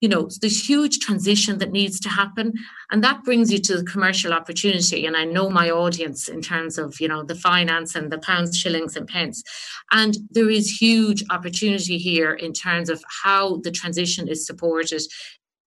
you 0.00 0.08
know 0.08 0.28
this 0.40 0.68
huge 0.68 0.98
transition 0.98 1.58
that 1.58 1.72
needs 1.72 2.00
to 2.00 2.08
happen. 2.08 2.54
And 2.90 3.04
that 3.04 3.22
brings 3.22 3.52
you 3.52 3.58
to 3.58 3.76
the 3.76 3.84
commercial 3.84 4.32
opportunity. 4.32 5.06
And 5.06 5.16
i 5.16 5.24
know 5.24 5.50
my 5.50 5.70
audience 5.70 6.28
in 6.28 6.40
terms 6.42 6.78
of 6.78 7.00
you 7.00 7.08
know 7.08 7.22
the 7.22 7.34
finance 7.34 7.94
and 7.94 8.10
the 8.10 8.18
pounds 8.18 8.56
shillings 8.56 8.96
and 8.96 9.06
pence. 9.06 9.42
And 9.90 10.16
there 10.30 10.50
is 10.50 10.80
huge 10.80 11.22
opportunity 11.30 11.98
here 11.98 12.32
in 12.32 12.52
terms 12.52 12.88
of 12.88 13.04
how 13.22 13.58
the 13.58 13.70
transition 13.70 14.28
is 14.28 14.46
supported 14.46 15.02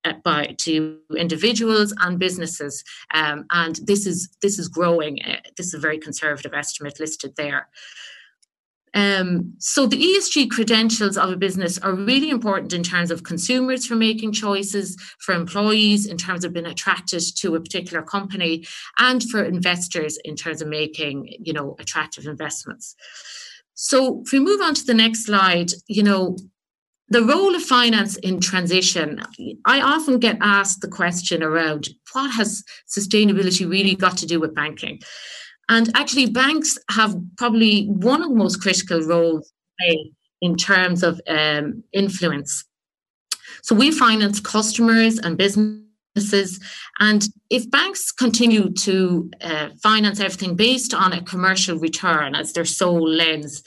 uh, 0.04 0.14
by 0.24 0.56
to 0.58 0.98
individuals 1.16 1.94
and 2.02 2.20
businesses. 2.20 2.84
Um, 3.14 3.46
and 3.52 3.76
this 3.84 4.06
is 4.06 4.30
this 4.42 4.58
is 4.58 4.68
growing. 4.68 5.22
Uh, 5.24 5.38
this 5.58 5.68
is 5.68 5.76
a 5.76 5.80
very 5.80 6.00
conservative 6.00 6.54
estimate 6.54 7.00
listed 7.00 7.36
there 7.38 7.70
um, 8.94 9.54
so 9.58 9.88
the 9.88 9.98
ESG 9.98 10.52
credentials 10.52 11.18
of 11.18 11.32
a 11.32 11.36
business 11.36 11.78
are 11.80 11.94
really 11.94 12.30
important 12.30 12.74
in 12.74 12.84
terms 12.84 13.10
of 13.10 13.24
consumers 13.24 13.86
for 13.86 13.96
making 13.96 14.34
choices, 14.34 14.96
for 15.20 15.34
employees 15.34 16.06
in 16.06 16.18
terms 16.18 16.46
of 16.46 16.54
being 16.54 16.66
attracted 16.66 17.22
to 17.38 17.56
a 17.56 17.62
particular 17.62 18.04
company, 18.04 18.66
and 19.00 19.24
for 19.24 19.44
investors 19.44 20.18
in 20.24 20.36
terms 20.36 20.62
of 20.62 20.68
making, 20.68 21.28
you 21.40 21.54
know, 21.54 21.76
attractive 21.80 22.26
investments. 22.26 22.96
So 23.74 24.22
if 24.26 24.32
we 24.32 24.40
move 24.40 24.62
on 24.62 24.76
to 24.76 24.86
the 24.86 24.94
next 24.94 25.26
slide, 25.26 25.72
you 25.88 26.04
know, 26.04 26.38
the 27.10 27.24
role 27.24 27.56
of 27.56 27.64
finance 27.64 28.16
in 28.18 28.40
transition, 28.40 29.22
I 29.66 29.82
often 29.82 30.20
get 30.20 30.38
asked 30.42 30.82
the 30.82 30.88
question 30.88 31.44
around 31.44 31.90
what 32.14 32.32
has 32.32 32.64
sustainability 32.88 33.70
really 33.70 33.96
got 33.96 34.18
to 34.18 34.26
do 34.26 34.40
with 34.40 34.56
banking? 34.56 35.00
And 35.70 35.90
actually, 35.96 36.28
banks 36.28 36.78
have 36.90 37.16
probably 37.38 37.86
one 37.86 38.22
of 38.22 38.30
the 38.30 38.36
most 38.36 38.62
critical 38.62 39.02
roles 39.02 39.52
in 40.42 40.56
terms 40.58 41.04
of 41.04 41.22
um, 41.28 41.84
influence. 41.94 42.66
So 43.62 43.76
we 43.76 43.92
finance 43.92 44.40
customers 44.40 45.18
and 45.18 45.38
businesses. 45.38 46.60
And 47.00 47.28
if 47.50 47.70
banks 47.72 48.12
continue 48.12 48.72
to 48.72 49.32
uh, 49.42 49.70
finance 49.82 50.20
everything 50.20 50.56
based 50.56 50.94
on 50.94 51.14
a 51.14 51.24
commercial 51.24 51.78
return 51.78 52.36
as 52.36 52.54
their 52.54 52.66
sole 52.66 53.08
lens, 53.08 53.64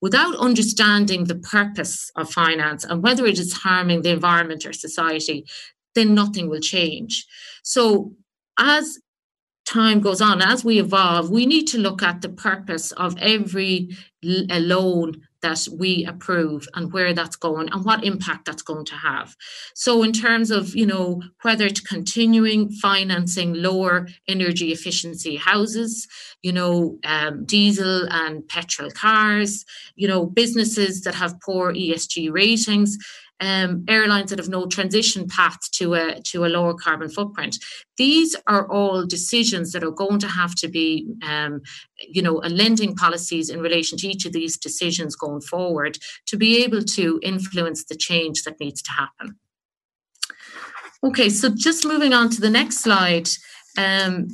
without 0.00 0.36
understanding 0.36 1.24
the 1.24 1.34
purpose 1.34 2.10
of 2.16 2.30
finance 2.30 2.84
and 2.84 3.02
whether 3.02 3.26
it 3.26 3.38
is 3.38 3.52
harming 3.52 4.02
the 4.02 4.10
environment 4.10 4.64
or 4.64 4.72
society, 4.72 5.46
then 5.94 6.14
nothing 6.14 6.48
will 6.48 6.60
change. 6.60 7.26
So, 7.62 8.12
as 8.58 8.98
time 9.68 10.00
goes 10.00 10.20
on, 10.20 10.40
as 10.40 10.64
we 10.64 10.78
evolve, 10.78 11.30
we 11.30 11.46
need 11.46 11.66
to 11.68 11.78
look 11.78 12.02
at 12.02 12.22
the 12.22 12.28
purpose 12.28 12.92
of 12.92 13.16
every 13.18 13.96
loan 14.22 15.22
that 15.40 15.68
we 15.72 16.04
approve 16.04 16.66
and 16.74 16.92
where 16.92 17.12
that's 17.12 17.36
going 17.36 17.68
and 17.70 17.84
what 17.84 18.02
impact 18.02 18.44
that's 18.46 18.62
going 18.62 18.84
to 18.84 18.94
have. 18.94 19.36
So, 19.74 20.02
in 20.02 20.12
terms 20.12 20.50
of, 20.50 20.74
you 20.74 20.86
know, 20.86 21.22
whether 21.42 21.66
it's 21.66 21.80
continuing 21.80 22.70
financing 22.70 23.54
lower 23.54 24.08
energy 24.26 24.72
efficiency 24.72 25.36
houses, 25.36 26.08
you 26.42 26.52
know, 26.52 26.98
um, 27.04 27.44
diesel 27.44 28.08
and 28.10 28.46
petrol 28.48 28.90
cars, 28.90 29.64
you 29.94 30.08
know, 30.08 30.26
businesses 30.26 31.02
that 31.02 31.14
have 31.14 31.40
poor 31.40 31.72
ESG 31.72 32.32
ratings, 32.32 32.98
um, 33.40 33.84
airlines 33.88 34.30
that 34.30 34.38
have 34.38 34.48
no 34.48 34.66
transition 34.66 35.28
path 35.28 35.58
to 35.72 35.94
a 35.94 36.20
to 36.22 36.44
a 36.44 36.48
lower 36.48 36.74
carbon 36.74 37.08
footprint. 37.08 37.56
These 37.96 38.36
are 38.46 38.70
all 38.70 39.06
decisions 39.06 39.72
that 39.72 39.84
are 39.84 39.90
going 39.90 40.18
to 40.20 40.28
have 40.28 40.54
to 40.56 40.68
be, 40.68 41.08
um, 41.22 41.62
you 41.98 42.22
know, 42.22 42.40
a 42.42 42.48
lending 42.48 42.94
policies 42.94 43.50
in 43.50 43.60
relation 43.60 43.98
to 43.98 44.08
each 44.08 44.24
of 44.24 44.32
these 44.32 44.56
decisions 44.56 45.16
going 45.16 45.40
forward 45.40 45.98
to 46.26 46.36
be 46.36 46.62
able 46.64 46.82
to 46.82 47.20
influence 47.22 47.84
the 47.84 47.96
change 47.96 48.42
that 48.44 48.60
needs 48.60 48.82
to 48.82 48.92
happen. 48.92 49.38
Okay, 51.02 51.28
so 51.28 51.48
just 51.48 51.86
moving 51.86 52.12
on 52.12 52.28
to 52.30 52.40
the 52.40 52.50
next 52.50 52.78
slide. 52.78 53.28
Um, 53.76 54.28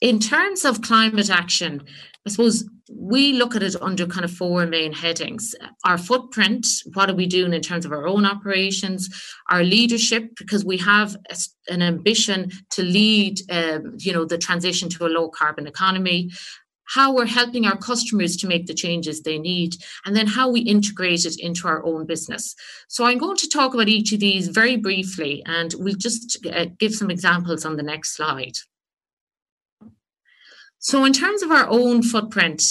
in 0.00 0.18
terms 0.18 0.64
of 0.64 0.82
climate 0.82 1.30
action, 1.30 1.82
I 2.26 2.30
suppose 2.30 2.68
we 2.90 3.32
look 3.34 3.54
at 3.54 3.62
it 3.62 3.80
under 3.80 4.06
kind 4.06 4.24
of 4.24 4.30
four 4.30 4.64
main 4.66 4.92
headings 4.92 5.54
our 5.84 5.98
footprint 5.98 6.66
what 6.94 7.10
are 7.10 7.14
we 7.14 7.26
doing 7.26 7.52
in 7.52 7.60
terms 7.60 7.84
of 7.84 7.92
our 7.92 8.06
own 8.06 8.24
operations 8.24 9.10
our 9.50 9.62
leadership 9.62 10.30
because 10.38 10.64
we 10.64 10.78
have 10.78 11.14
an 11.68 11.82
ambition 11.82 12.50
to 12.70 12.82
lead 12.82 13.38
um, 13.50 13.94
you 13.98 14.12
know 14.12 14.24
the 14.24 14.38
transition 14.38 14.88
to 14.88 15.06
a 15.06 15.08
low 15.08 15.28
carbon 15.28 15.66
economy 15.66 16.30
how 16.88 17.14
we're 17.14 17.26
helping 17.26 17.66
our 17.66 17.76
customers 17.76 18.36
to 18.36 18.46
make 18.46 18.66
the 18.66 18.74
changes 18.74 19.20
they 19.20 19.38
need, 19.38 19.76
and 20.06 20.16
then 20.16 20.26
how 20.26 20.48
we 20.48 20.60
integrate 20.60 21.26
it 21.26 21.38
into 21.38 21.68
our 21.68 21.84
own 21.84 22.06
business. 22.06 22.54
So, 22.88 23.04
I'm 23.04 23.18
going 23.18 23.36
to 23.36 23.48
talk 23.48 23.74
about 23.74 23.88
each 23.88 24.12
of 24.12 24.20
these 24.20 24.48
very 24.48 24.76
briefly, 24.76 25.42
and 25.44 25.74
we'll 25.78 25.96
just 25.96 26.46
uh, 26.46 26.66
give 26.78 26.94
some 26.94 27.10
examples 27.10 27.66
on 27.66 27.76
the 27.76 27.82
next 27.82 28.16
slide. 28.16 28.56
So, 30.78 31.04
in 31.04 31.12
terms 31.12 31.42
of 31.42 31.50
our 31.50 31.68
own 31.68 32.02
footprint, 32.02 32.62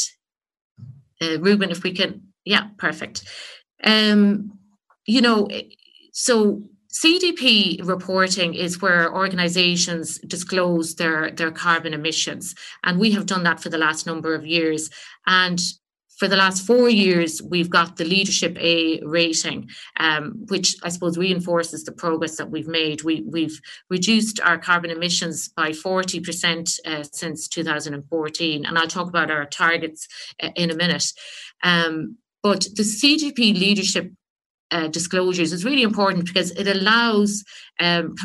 uh, 1.21 1.39
Ruben, 1.39 1.71
if 1.71 1.83
we 1.83 1.93
can, 1.93 2.23
yeah, 2.45 2.67
perfect. 2.77 3.23
Um, 3.83 4.57
you 5.05 5.21
know, 5.21 5.47
so 6.13 6.61
CDP 6.91 7.85
reporting 7.87 8.53
is 8.53 8.81
where 8.81 9.13
organizations 9.13 10.17
disclose 10.19 10.95
their, 10.95 11.31
their 11.31 11.51
carbon 11.51 11.93
emissions. 11.93 12.55
And 12.83 12.99
we 12.99 13.11
have 13.11 13.25
done 13.25 13.43
that 13.43 13.59
for 13.59 13.69
the 13.69 13.77
last 13.77 14.05
number 14.07 14.33
of 14.33 14.45
years. 14.45 14.89
And 15.27 15.61
for 16.17 16.27
the 16.27 16.35
last 16.35 16.65
four 16.65 16.89
years, 16.89 17.41
we've 17.41 17.69
got 17.69 17.97
the 17.97 18.05
Leadership 18.05 18.57
A 18.59 18.99
rating, 19.03 19.69
um, 19.99 20.45
which 20.47 20.75
I 20.83 20.89
suppose 20.89 21.17
reinforces 21.17 21.83
the 21.83 21.91
progress 21.91 22.37
that 22.37 22.49
we've 22.49 22.67
made. 22.67 23.03
We, 23.03 23.23
we've 23.27 23.59
reduced 23.89 24.39
our 24.39 24.57
carbon 24.57 24.89
emissions 24.89 25.49
by 25.49 25.69
40% 25.69 26.79
uh, 26.85 27.03
since 27.11 27.47
2014, 27.47 28.65
and 28.65 28.77
I'll 28.77 28.87
talk 28.87 29.07
about 29.07 29.29
our 29.29 29.45
targets 29.45 30.07
uh, 30.41 30.49
in 30.55 30.71
a 30.71 30.75
minute. 30.75 31.05
Um, 31.63 32.17
but 32.41 32.61
the 32.75 32.83
CDP 32.83 33.57
Leadership 33.57 34.11
uh, 34.71 34.87
disclosures 34.87 35.53
is 35.53 35.63
really 35.63 35.83
important 35.83 36.25
because 36.25 36.51
it 36.51 36.67
allows 36.67 37.43
um, 37.79 38.15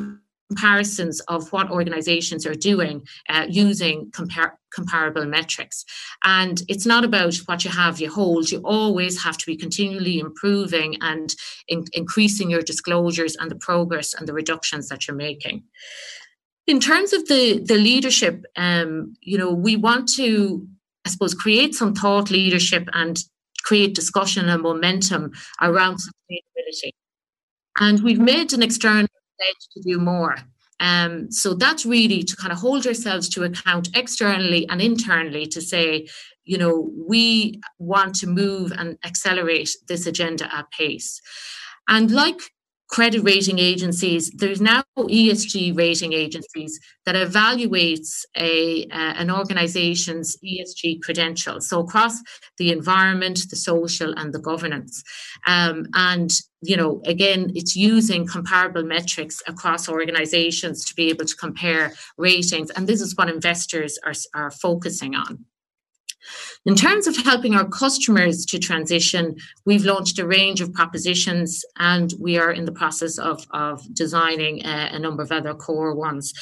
comparisons 0.52 1.20
of 1.28 1.50
what 1.52 1.70
organizations 1.70 2.46
are 2.46 2.54
doing 2.54 3.06
uh, 3.28 3.46
using 3.48 4.10
compar- 4.10 4.56
comparable 4.74 5.24
metrics. 5.24 5.84
And 6.24 6.62
it's 6.68 6.86
not 6.86 7.04
about 7.04 7.34
what 7.46 7.64
you 7.64 7.70
have, 7.70 8.00
you 8.00 8.10
hold. 8.10 8.50
You 8.50 8.60
always 8.64 9.22
have 9.24 9.38
to 9.38 9.46
be 9.46 9.56
continually 9.56 10.18
improving 10.18 10.96
and 11.00 11.34
in- 11.68 11.86
increasing 11.92 12.50
your 12.50 12.62
disclosures 12.62 13.34
and 13.36 13.50
the 13.50 13.56
progress 13.68 14.14
and 14.14 14.28
the 14.28 14.34
reductions 14.34 14.88
that 14.88 15.06
you're 15.06 15.16
making. 15.16 15.64
In 16.66 16.78
terms 16.80 17.12
of 17.12 17.26
the, 17.28 17.58
the 17.58 17.78
leadership, 17.90 18.44
um, 18.56 19.14
you 19.20 19.38
know, 19.38 19.52
we 19.52 19.76
want 19.76 20.08
to, 20.16 20.66
I 21.06 21.08
suppose, 21.10 21.34
create 21.34 21.74
some 21.74 21.94
thought 21.94 22.30
leadership 22.30 22.88
and 22.92 23.18
create 23.64 23.94
discussion 23.94 24.48
and 24.48 24.62
momentum 24.62 25.32
around 25.60 25.96
sustainability. 25.96 26.92
And 27.80 28.02
we've 28.02 28.20
made 28.20 28.52
an 28.52 28.62
external 28.62 29.08
pledge 29.42 29.68
to 29.74 29.80
do 29.82 29.98
more. 29.98 30.36
Um, 30.80 31.30
so 31.30 31.54
that's 31.54 31.86
really 31.86 32.22
to 32.24 32.36
kind 32.36 32.52
of 32.52 32.58
hold 32.58 32.86
ourselves 32.86 33.28
to 33.30 33.44
account 33.44 33.88
externally 33.94 34.68
and 34.68 34.80
internally 34.80 35.46
to 35.46 35.60
say, 35.60 36.08
you 36.44 36.58
know, 36.58 36.90
we 36.96 37.60
want 37.78 38.16
to 38.16 38.26
move 38.26 38.72
and 38.76 38.98
accelerate 39.04 39.70
this 39.86 40.06
agenda 40.06 40.52
at 40.54 40.70
pace. 40.72 41.20
And 41.88 42.10
like 42.10 42.40
credit 42.92 43.22
rating 43.22 43.58
agencies, 43.58 44.30
there's 44.32 44.60
now 44.60 44.84
ESG 44.98 45.74
rating 45.74 46.12
agencies 46.12 46.78
that 47.06 47.14
evaluates 47.14 48.24
a 48.36 48.84
uh, 48.88 49.14
an 49.22 49.30
organization's 49.30 50.36
ESG 50.44 51.00
credentials. 51.02 51.68
So 51.68 51.80
across 51.80 52.20
the 52.58 52.70
environment, 52.70 53.40
the 53.48 53.56
social, 53.56 54.12
and 54.18 54.32
the 54.34 54.38
governance. 54.38 55.02
Um, 55.46 55.86
and 55.94 56.30
you 56.60 56.76
know, 56.76 57.00
again, 57.06 57.50
it's 57.54 57.74
using 57.74 58.26
comparable 58.26 58.84
metrics 58.84 59.42
across 59.48 59.88
organizations 59.88 60.84
to 60.84 60.94
be 60.94 61.08
able 61.08 61.24
to 61.24 61.36
compare 61.36 61.94
ratings. 62.18 62.70
And 62.70 62.86
this 62.86 63.00
is 63.00 63.16
what 63.16 63.28
investors 63.30 63.98
are, 64.04 64.14
are 64.34 64.50
focusing 64.50 65.14
on. 65.14 65.46
In 66.64 66.74
terms 66.74 67.06
of 67.06 67.16
helping 67.16 67.54
our 67.54 67.68
customers 67.68 68.44
to 68.46 68.58
transition, 68.58 69.36
we've 69.64 69.84
launched 69.84 70.18
a 70.18 70.26
range 70.26 70.60
of 70.60 70.72
propositions 70.72 71.64
and 71.78 72.12
we 72.18 72.38
are 72.38 72.52
in 72.52 72.64
the 72.64 72.72
process 72.72 73.18
of, 73.18 73.46
of 73.50 73.82
designing 73.94 74.64
a, 74.64 74.90
a 74.92 74.98
number 74.98 75.22
of 75.22 75.32
other 75.32 75.54
core 75.54 75.94
ones. 75.94 76.32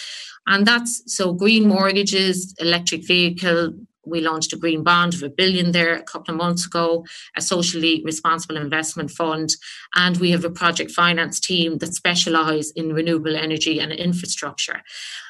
And 0.46 0.66
that's 0.66 1.02
so 1.06 1.32
green 1.32 1.68
mortgages, 1.68 2.54
electric 2.58 3.06
vehicle, 3.06 3.72
we 4.04 4.20
launched 4.20 4.52
a 4.52 4.56
green 4.56 4.82
bond 4.82 5.14
of 5.14 5.22
a 5.22 5.28
billion 5.28 5.72
there 5.72 5.94
a 5.94 6.02
couple 6.02 6.34
of 6.34 6.38
months 6.38 6.66
ago, 6.66 7.04
a 7.36 7.40
socially 7.40 8.02
responsible 8.04 8.56
investment 8.56 9.10
fund, 9.10 9.50
and 9.94 10.16
we 10.16 10.30
have 10.30 10.44
a 10.44 10.50
project 10.50 10.90
finance 10.90 11.38
team 11.38 11.78
that 11.78 11.94
specialise 11.94 12.70
in 12.72 12.92
renewable 12.92 13.36
energy 13.36 13.78
and 13.78 13.92
infrastructure. 13.92 14.82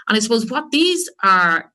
And 0.08 0.16
I 0.16 0.20
suppose 0.20 0.50
what 0.50 0.70
these 0.70 1.08
are 1.22 1.72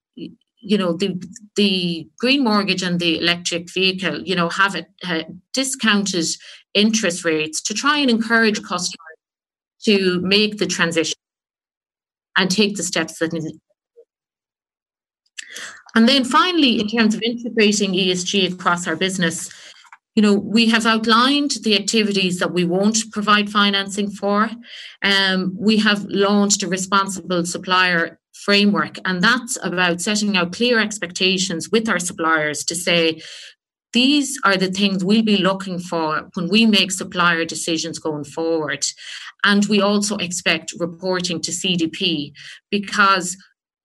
you 0.65 0.77
know 0.77 0.93
the 0.93 1.21
the 1.55 2.07
green 2.19 2.43
mortgage 2.43 2.81
and 2.81 2.99
the 2.99 3.19
electric 3.19 3.71
vehicle 3.71 4.21
you 4.23 4.35
know 4.35 4.49
have 4.49 4.75
a, 4.75 4.85
a 5.05 5.25
discounted 5.53 6.25
interest 6.73 7.23
rates 7.23 7.61
to 7.61 7.73
try 7.73 7.97
and 7.97 8.09
encourage 8.09 8.61
customers 8.63 9.19
to 9.83 10.19
make 10.21 10.57
the 10.57 10.65
transition 10.65 11.17
and 12.37 12.51
take 12.51 12.75
the 12.75 12.83
steps 12.83 13.19
that 13.19 13.31
need. 13.31 13.59
And 15.95 16.09
then 16.09 16.25
finally 16.25 16.79
in 16.81 16.87
terms 16.87 17.15
of 17.15 17.21
integrating 17.21 17.93
esg 17.93 18.53
across 18.53 18.87
our 18.87 18.95
business 18.95 19.49
you 20.15 20.21
know 20.23 20.33
we 20.33 20.67
have 20.69 20.85
outlined 20.85 21.51
the 21.63 21.75
activities 21.75 22.39
that 22.39 22.53
we 22.53 22.63
won't 22.63 23.11
provide 23.11 23.49
financing 23.49 24.09
for. 24.09 24.49
Um, 25.03 25.55
we 25.59 25.77
have 25.77 26.05
launched 26.05 26.63
a 26.63 26.67
responsible 26.67 27.45
supplier 27.45 28.17
framework. 28.43 28.97
And 29.05 29.23
that's 29.23 29.57
about 29.63 30.01
setting 30.01 30.35
out 30.37 30.53
clear 30.53 30.79
expectations 30.79 31.69
with 31.71 31.89
our 31.89 31.99
suppliers 31.99 32.63
to 32.65 32.75
say, 32.75 33.21
these 33.93 34.37
are 34.43 34.57
the 34.57 34.69
things 34.69 35.05
we'll 35.05 35.23
be 35.23 35.37
looking 35.37 35.79
for 35.79 36.29
when 36.33 36.49
we 36.49 36.65
make 36.65 36.91
supplier 36.91 37.45
decisions 37.45 37.97
going 37.97 38.25
forward. 38.25 38.85
And 39.45 39.65
we 39.65 39.79
also 39.79 40.17
expect 40.17 40.73
reporting 40.77 41.39
to 41.41 41.51
CDP 41.51 42.33
because 42.69 43.37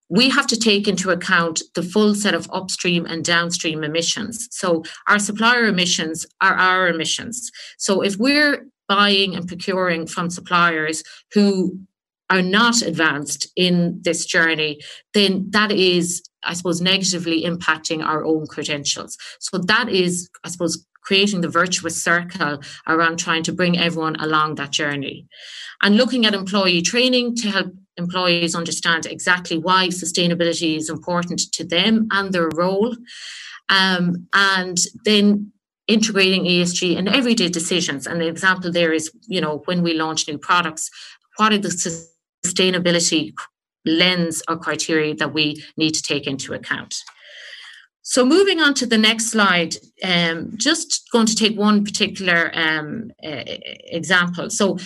we 0.09 0.29
have 0.29 0.47
to 0.47 0.59
take 0.59 0.89
into 0.89 1.11
account 1.11 1.61
the 1.73 1.83
full 1.83 2.13
set 2.13 2.33
of 2.33 2.49
upstream 2.51 3.05
and 3.05 3.23
downstream 3.23 3.81
emissions. 3.85 4.49
So 4.51 4.83
our 5.07 5.17
supplier 5.17 5.65
emissions 5.65 6.25
are 6.41 6.53
our 6.53 6.89
emissions. 6.89 7.49
So 7.77 8.01
if 8.01 8.17
we're 8.17 8.65
buying 8.89 9.33
and 9.33 9.47
procuring 9.47 10.05
from 10.05 10.29
suppliers 10.29 11.01
who 11.33 11.79
are 12.31 12.41
not 12.41 12.81
advanced 12.81 13.51
in 13.55 13.99
this 14.01 14.25
journey, 14.25 14.79
then 15.13 15.47
that 15.51 15.71
is, 15.71 16.23
I 16.43 16.53
suppose, 16.53 16.81
negatively 16.81 17.43
impacting 17.43 18.03
our 18.03 18.23
own 18.23 18.47
credentials. 18.47 19.17
So 19.39 19.57
that 19.57 19.89
is, 19.89 20.29
I 20.45 20.49
suppose, 20.49 20.85
creating 21.01 21.41
the 21.41 21.49
virtuous 21.49 22.01
circle 22.01 22.61
around 22.87 23.19
trying 23.19 23.43
to 23.43 23.51
bring 23.51 23.77
everyone 23.77 24.15
along 24.15 24.55
that 24.55 24.71
journey. 24.71 25.27
And 25.83 25.97
looking 25.97 26.25
at 26.25 26.33
employee 26.33 26.81
training 26.81 27.35
to 27.37 27.49
help 27.49 27.73
employees 27.97 28.55
understand 28.55 29.05
exactly 29.05 29.57
why 29.57 29.89
sustainability 29.89 30.77
is 30.77 30.89
important 30.89 31.41
to 31.51 31.65
them 31.65 32.07
and 32.11 32.31
their 32.31 32.49
role. 32.55 32.95
Um, 33.67 34.27
and 34.33 34.77
then 35.05 35.51
integrating 35.87 36.45
ESG 36.45 36.95
in 36.95 37.07
everyday 37.07 37.49
decisions. 37.49 38.07
And 38.07 38.21
the 38.21 38.27
example 38.27 38.71
there 38.71 38.93
is, 38.93 39.11
you 39.27 39.41
know, 39.41 39.63
when 39.65 39.81
we 39.83 39.93
launch 39.93 40.27
new 40.27 40.37
products, 40.37 40.89
what 41.37 41.51
are 41.51 41.57
the 41.57 41.69
sustainability 42.45 43.33
lens 43.85 44.43
or 44.47 44.57
criteria 44.57 45.15
that 45.15 45.33
we 45.33 45.63
need 45.77 45.91
to 45.91 46.01
take 46.01 46.27
into 46.27 46.53
account? 46.53 46.95
So 48.03 48.25
moving 48.25 48.59
on 48.59 48.73
to 48.75 48.85
the 48.85 48.97
next 48.97 49.27
slide, 49.27 49.75
um, 50.03 50.53
just 50.57 51.09
going 51.11 51.27
to 51.27 51.35
take 51.35 51.57
one 51.57 51.85
particular 51.85 52.51
um, 52.53 53.11
uh, 53.23 53.43
example. 53.45 54.49
So 54.49 54.79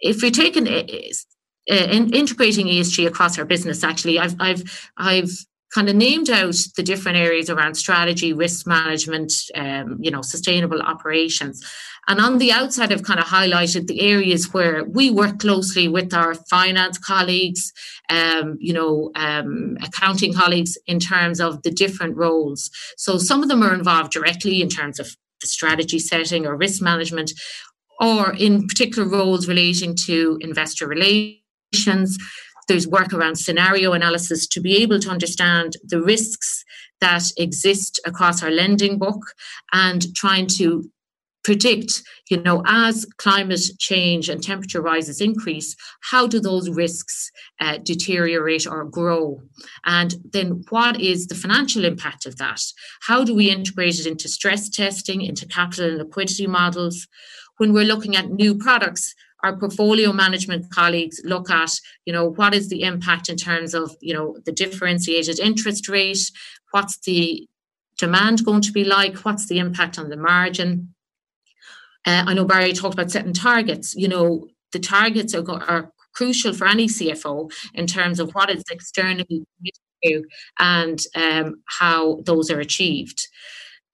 if 0.00 0.22
we 0.22 0.30
take 0.30 0.56
uh, 0.56 0.60
uh, 0.60 1.88
in, 1.90 2.12
integrating 2.12 2.66
ESG 2.66 3.06
across 3.06 3.38
our 3.38 3.44
business, 3.44 3.84
actually, 3.84 4.18
I've 4.18 4.34
I've 4.40 4.90
I've 4.96 5.30
kind 5.74 5.88
of 5.88 5.96
named 5.96 6.30
out 6.30 6.56
the 6.76 6.82
different 6.82 7.16
areas 7.16 7.48
around 7.48 7.74
strategy, 7.74 8.32
risk 8.32 8.66
management, 8.66 9.32
um, 9.54 9.98
you 10.00 10.10
know, 10.10 10.22
sustainable 10.22 10.82
operations. 10.82 11.62
And 12.08 12.20
on 12.20 12.38
the 12.38 12.50
outside, 12.50 12.92
I've 12.92 13.04
kind 13.04 13.20
of 13.20 13.26
highlighted 13.26 13.86
the 13.86 14.00
areas 14.00 14.52
where 14.52 14.84
we 14.84 15.10
work 15.10 15.38
closely 15.38 15.86
with 15.86 16.12
our 16.12 16.34
finance 16.34 16.98
colleagues, 16.98 17.72
um, 18.08 18.56
you 18.58 18.72
know, 18.72 19.12
um, 19.14 19.76
accounting 19.82 20.34
colleagues 20.34 20.76
in 20.86 20.98
terms 20.98 21.40
of 21.40 21.62
the 21.62 21.70
different 21.70 22.16
roles. 22.16 22.70
So 22.96 23.18
some 23.18 23.42
of 23.42 23.48
them 23.48 23.62
are 23.62 23.74
involved 23.74 24.12
directly 24.12 24.60
in 24.60 24.68
terms 24.68 24.98
of 24.98 25.14
the 25.40 25.46
strategy 25.46 25.98
setting 25.98 26.46
or 26.46 26.56
risk 26.56 26.82
management, 26.82 27.32
or 28.00 28.34
in 28.34 28.66
particular 28.66 29.08
roles 29.08 29.46
relating 29.46 29.94
to 30.06 30.38
investor 30.40 30.88
relations. 30.88 32.18
There's 32.70 32.86
work 32.86 33.12
around 33.12 33.34
scenario 33.34 33.94
analysis 33.94 34.46
to 34.46 34.60
be 34.60 34.76
able 34.80 35.00
to 35.00 35.10
understand 35.10 35.76
the 35.82 36.00
risks 36.00 36.64
that 37.00 37.24
exist 37.36 37.98
across 38.06 38.44
our 38.44 38.50
lending 38.52 38.96
book 38.96 39.34
and 39.72 40.06
trying 40.14 40.46
to 40.58 40.88
predict, 41.42 42.04
you 42.30 42.40
know, 42.40 42.62
as 42.68 43.06
climate 43.18 43.60
change 43.80 44.28
and 44.28 44.40
temperature 44.40 44.80
rises 44.80 45.20
increase, 45.20 45.74
how 46.02 46.28
do 46.28 46.38
those 46.38 46.70
risks 46.70 47.32
uh, 47.60 47.78
deteriorate 47.78 48.68
or 48.68 48.84
grow? 48.84 49.42
And 49.84 50.14
then 50.32 50.62
what 50.68 51.00
is 51.00 51.26
the 51.26 51.34
financial 51.34 51.84
impact 51.84 52.24
of 52.24 52.36
that? 52.36 52.62
How 53.00 53.24
do 53.24 53.34
we 53.34 53.50
integrate 53.50 53.98
it 53.98 54.06
into 54.06 54.28
stress 54.28 54.68
testing, 54.68 55.22
into 55.22 55.44
capital 55.44 55.88
and 55.88 55.98
liquidity 55.98 56.46
models? 56.46 57.08
When 57.56 57.72
we're 57.72 57.84
looking 57.84 58.14
at 58.14 58.30
new 58.30 58.54
products, 58.54 59.12
our 59.42 59.56
portfolio 59.56 60.12
management 60.12 60.70
colleagues 60.70 61.20
look 61.24 61.50
at, 61.50 61.72
you 62.04 62.12
know, 62.12 62.30
what 62.30 62.54
is 62.54 62.68
the 62.68 62.82
impact 62.82 63.28
in 63.28 63.36
terms 63.36 63.74
of, 63.74 63.96
you 64.00 64.14
know, 64.14 64.36
the 64.44 64.52
differentiated 64.52 65.38
interest 65.38 65.88
rate? 65.88 66.30
What's 66.72 66.98
the 66.98 67.48
demand 67.98 68.44
going 68.44 68.62
to 68.62 68.72
be 68.72 68.84
like? 68.84 69.18
What's 69.18 69.46
the 69.46 69.58
impact 69.58 69.98
on 69.98 70.08
the 70.08 70.16
margin? 70.16 70.94
Uh, 72.06 72.24
I 72.26 72.34
know 72.34 72.44
Barry 72.44 72.72
talked 72.72 72.94
about 72.94 73.10
setting 73.10 73.32
targets. 73.32 73.94
You 73.94 74.08
know, 74.08 74.48
the 74.72 74.78
targets 74.78 75.34
are, 75.34 75.48
are 75.48 75.92
crucial 76.14 76.52
for 76.52 76.66
any 76.66 76.86
CFO 76.86 77.52
in 77.74 77.86
terms 77.86 78.20
of 78.20 78.30
what 78.34 78.50
is 78.50 78.64
externally 78.70 79.44
and 80.58 81.00
um, 81.14 81.62
how 81.66 82.22
those 82.24 82.50
are 82.50 82.60
achieved. 82.60 83.28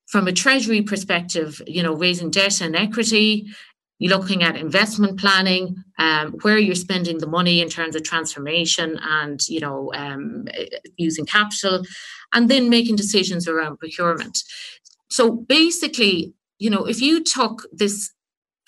From 0.07 0.29
a 0.29 0.33
treasury 0.33 0.83
perspective, 0.83 1.61
you 1.67 1.83
know, 1.83 1.95
raising 1.95 2.31
debt 2.31 2.61
and 2.61 2.77
equity, 2.77 3.49
you're 3.99 4.17
looking 4.17 4.43
at 4.43 4.57
investment 4.57 5.19
planning, 5.19 5.77
um, 5.99 6.33
where 6.43 6.59
you're 6.59 6.75
spending 6.75 7.19
the 7.19 7.27
money 7.27 7.61
in 7.61 7.69
terms 7.69 7.97
of 7.97 8.03
transformation 8.03 8.99
and 9.03 9.49
you 9.49 9.61
know 9.61 9.93
um, 9.95 10.47
using 10.97 11.27
capital, 11.27 11.83
and 12.33 12.49
then 12.49 12.69
making 12.69 12.97
decisions 12.97 13.49
around 13.49 13.79
procurement. 13.79 14.39
So 15.09 15.31
basically, 15.31 16.35
you 16.59 16.71
know, 16.71 16.85
if 16.87 17.01
you 17.01 17.23
took 17.23 17.67
this 17.73 18.13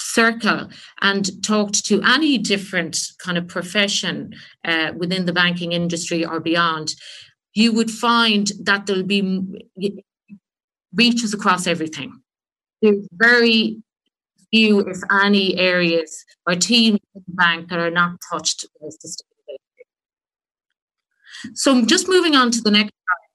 circle 0.01 0.69
and 1.01 1.43
talked 1.45 1.85
to 1.87 2.03
any 2.03 2.39
different 2.39 2.99
kind 3.19 3.37
of 3.37 3.49
profession 3.49 4.35
uh, 4.65 4.93
within 4.97 5.27
the 5.27 5.33
banking 5.33 5.73
industry 5.73 6.25
or 6.25 6.41
beyond, 6.41 6.95
you 7.55 7.73
would 7.73 7.91
find 7.91 8.53
that 8.63 8.87
there'll 8.87 9.03
be 9.03 9.43
reaches 10.95 11.35
across 11.35 11.67
everything. 11.67 12.13
There's 12.81 13.07
very 13.13 13.83
few, 14.51 14.81
if 14.81 14.99
any, 15.11 15.57
areas 15.59 16.25
or 16.47 16.55
teams 16.55 17.01
in 17.15 17.23
the 17.27 17.35
bank 17.35 17.69
that 17.69 17.79
are 17.79 17.91
not 17.91 18.19
touched 18.31 18.67
by 18.81 18.89
sustainability. 18.89 19.59
So 21.55 21.85
just 21.85 22.09
moving 22.09 22.35
on 22.35 22.51
to 22.51 22.61
the 22.61 22.71
next 22.71 22.93
slide. 22.93 23.29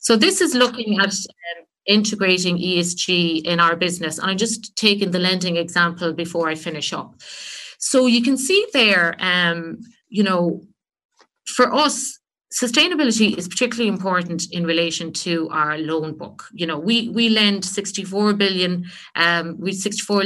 So 0.00 0.16
this 0.16 0.40
is 0.40 0.54
looking 0.54 0.98
at 0.98 1.08
um, 1.08 1.64
integrating 1.86 2.58
ESG 2.58 3.42
in 3.44 3.60
our 3.60 3.76
business. 3.76 4.18
And 4.18 4.30
I'm 4.30 4.36
just 4.36 4.76
taking 4.76 5.10
the 5.10 5.18
lending 5.18 5.56
example 5.56 6.12
before 6.12 6.48
I 6.48 6.54
finish 6.54 6.92
up. 6.92 7.14
So 7.78 8.06
you 8.06 8.22
can 8.22 8.36
see 8.36 8.66
there, 8.72 9.14
um, 9.18 9.78
you 10.08 10.22
know, 10.22 10.62
for 11.46 11.72
us, 11.72 12.18
sustainability 12.56 13.36
is 13.36 13.48
particularly 13.48 13.88
important 13.88 14.50
in 14.50 14.64
relation 14.64 15.12
to 15.12 15.48
our 15.50 15.76
loan 15.76 16.16
book. 16.16 16.44
You 16.52 16.66
know, 16.66 16.78
we 16.78 17.10
we 17.10 17.28
lend 17.28 17.64
64 17.64 18.32
billion, 18.34 18.86
um, 19.14 19.56
we 19.58 19.72
64 19.72 20.22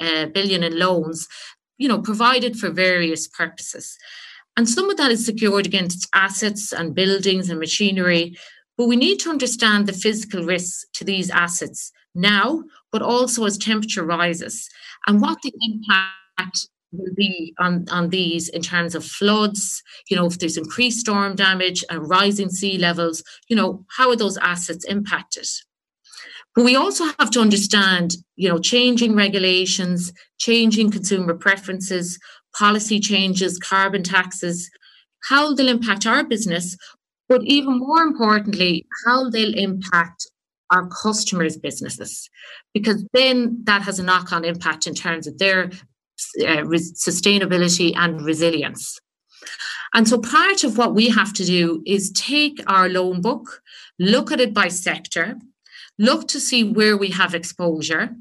uh, 0.00 0.26
billion 0.26 0.62
in 0.62 0.78
loans, 0.78 1.28
you 1.76 1.88
know, 1.88 2.00
provided 2.00 2.58
for 2.58 2.70
various 2.70 3.28
purposes. 3.28 3.96
And 4.56 4.68
some 4.68 4.88
of 4.88 4.96
that 4.96 5.10
is 5.10 5.26
secured 5.26 5.66
against 5.66 6.08
assets 6.14 6.72
and 6.72 6.94
buildings 6.94 7.50
and 7.50 7.58
machinery, 7.58 8.36
but 8.78 8.86
we 8.86 8.96
need 8.96 9.18
to 9.20 9.30
understand 9.30 9.86
the 9.86 9.92
physical 9.92 10.44
risks 10.44 10.86
to 10.94 11.04
these 11.04 11.28
assets 11.28 11.92
now, 12.14 12.62
but 12.92 13.02
also 13.02 13.44
as 13.44 13.58
temperature 13.58 14.04
rises 14.04 14.70
and 15.06 15.20
what 15.20 15.38
the 15.42 15.52
impact 15.60 16.68
will 16.96 17.14
be 17.14 17.54
on, 17.58 17.86
on 17.90 18.10
these 18.10 18.48
in 18.48 18.62
terms 18.62 18.94
of 18.94 19.04
floods, 19.04 19.82
you 20.08 20.16
know, 20.16 20.26
if 20.26 20.38
there's 20.38 20.56
increased 20.56 21.00
storm 21.00 21.34
damage 21.34 21.84
and 21.90 22.08
rising 22.08 22.50
sea 22.50 22.78
levels, 22.78 23.22
you 23.48 23.56
know, 23.56 23.84
how 23.96 24.10
are 24.10 24.16
those 24.16 24.36
assets 24.38 24.84
impacted? 24.84 25.46
But 26.54 26.64
we 26.64 26.76
also 26.76 27.04
have 27.18 27.30
to 27.30 27.40
understand, 27.40 28.16
you 28.36 28.48
know, 28.48 28.58
changing 28.58 29.16
regulations, 29.16 30.12
changing 30.38 30.90
consumer 30.90 31.34
preferences, 31.34 32.18
policy 32.56 33.00
changes, 33.00 33.58
carbon 33.58 34.02
taxes, 34.02 34.70
how 35.28 35.54
they'll 35.54 35.68
impact 35.68 36.06
our 36.06 36.24
business, 36.24 36.76
but 37.28 37.42
even 37.44 37.78
more 37.78 38.02
importantly, 38.02 38.86
how 39.06 39.30
they'll 39.30 39.54
impact 39.54 40.30
our 40.70 40.88
customers' 40.88 41.56
businesses, 41.56 42.28
because 42.72 43.04
then 43.12 43.60
that 43.64 43.82
has 43.82 43.98
a 43.98 44.02
knock 44.02 44.32
on 44.32 44.44
impact 44.44 44.86
in 44.86 44.94
terms 44.94 45.26
of 45.26 45.38
their 45.38 45.70
uh, 46.40 46.64
sustainability 47.08 47.92
and 47.96 48.20
resilience. 48.22 48.98
And 49.94 50.08
so 50.08 50.18
part 50.18 50.64
of 50.64 50.76
what 50.76 50.94
we 50.94 51.08
have 51.10 51.32
to 51.34 51.44
do 51.44 51.82
is 51.86 52.10
take 52.12 52.60
our 52.66 52.88
loan 52.88 53.20
book, 53.20 53.62
look 53.98 54.32
at 54.32 54.40
it 54.40 54.52
by 54.52 54.68
sector, 54.68 55.36
look 55.98 56.26
to 56.28 56.40
see 56.40 56.64
where 56.64 56.96
we 56.96 57.10
have 57.10 57.34
exposure, 57.34 58.16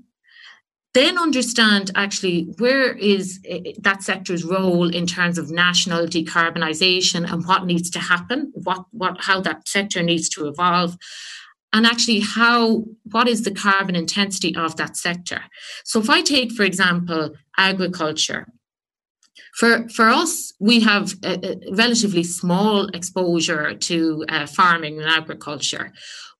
then 0.94 1.18
understand 1.18 1.90
actually 1.96 2.54
where 2.60 2.94
is 2.94 3.40
eh, 3.46 3.62
eh, 3.66 3.74
that 3.80 4.04
sector's 4.04 4.44
role 4.44 4.94
in 4.94 5.08
terms 5.08 5.40
of 5.40 5.50
national 5.50 6.06
decarbonisation 6.06 7.32
and 7.32 7.46
what 7.48 7.66
needs 7.66 7.90
to 7.90 8.00
happen, 8.00 8.52
what, 8.54 8.86
what, 8.92 9.18
how 9.22 9.42
that 9.42 9.68
sector 9.68 10.04
needs 10.04 10.30
to 10.30 10.48
evolve, 10.48 10.96
and 11.74 11.86
actually 11.86 12.20
how 12.22 12.86
what 13.12 13.28
is 13.28 13.42
the 13.42 13.52
carbon 13.52 13.96
intensity 13.96 14.56
of 14.56 14.76
that 14.78 14.96
sector. 14.96 15.42
So 15.84 16.00
if 16.00 16.10
I 16.10 16.22
take, 16.22 16.52
for 16.52 16.64
example, 16.64 17.32
agriculture. 17.58 18.48
For, 19.56 19.88
for 19.90 20.10
us, 20.10 20.52
we 20.60 20.80
have 20.80 21.14
a, 21.24 21.34
a 21.52 21.76
relatively 21.76 22.24
small 22.24 22.88
exposure 22.88 23.76
to 23.76 24.26
uh, 24.30 24.48
farming 24.48 25.00
and 25.00 25.10
agriculture, 25.10 25.94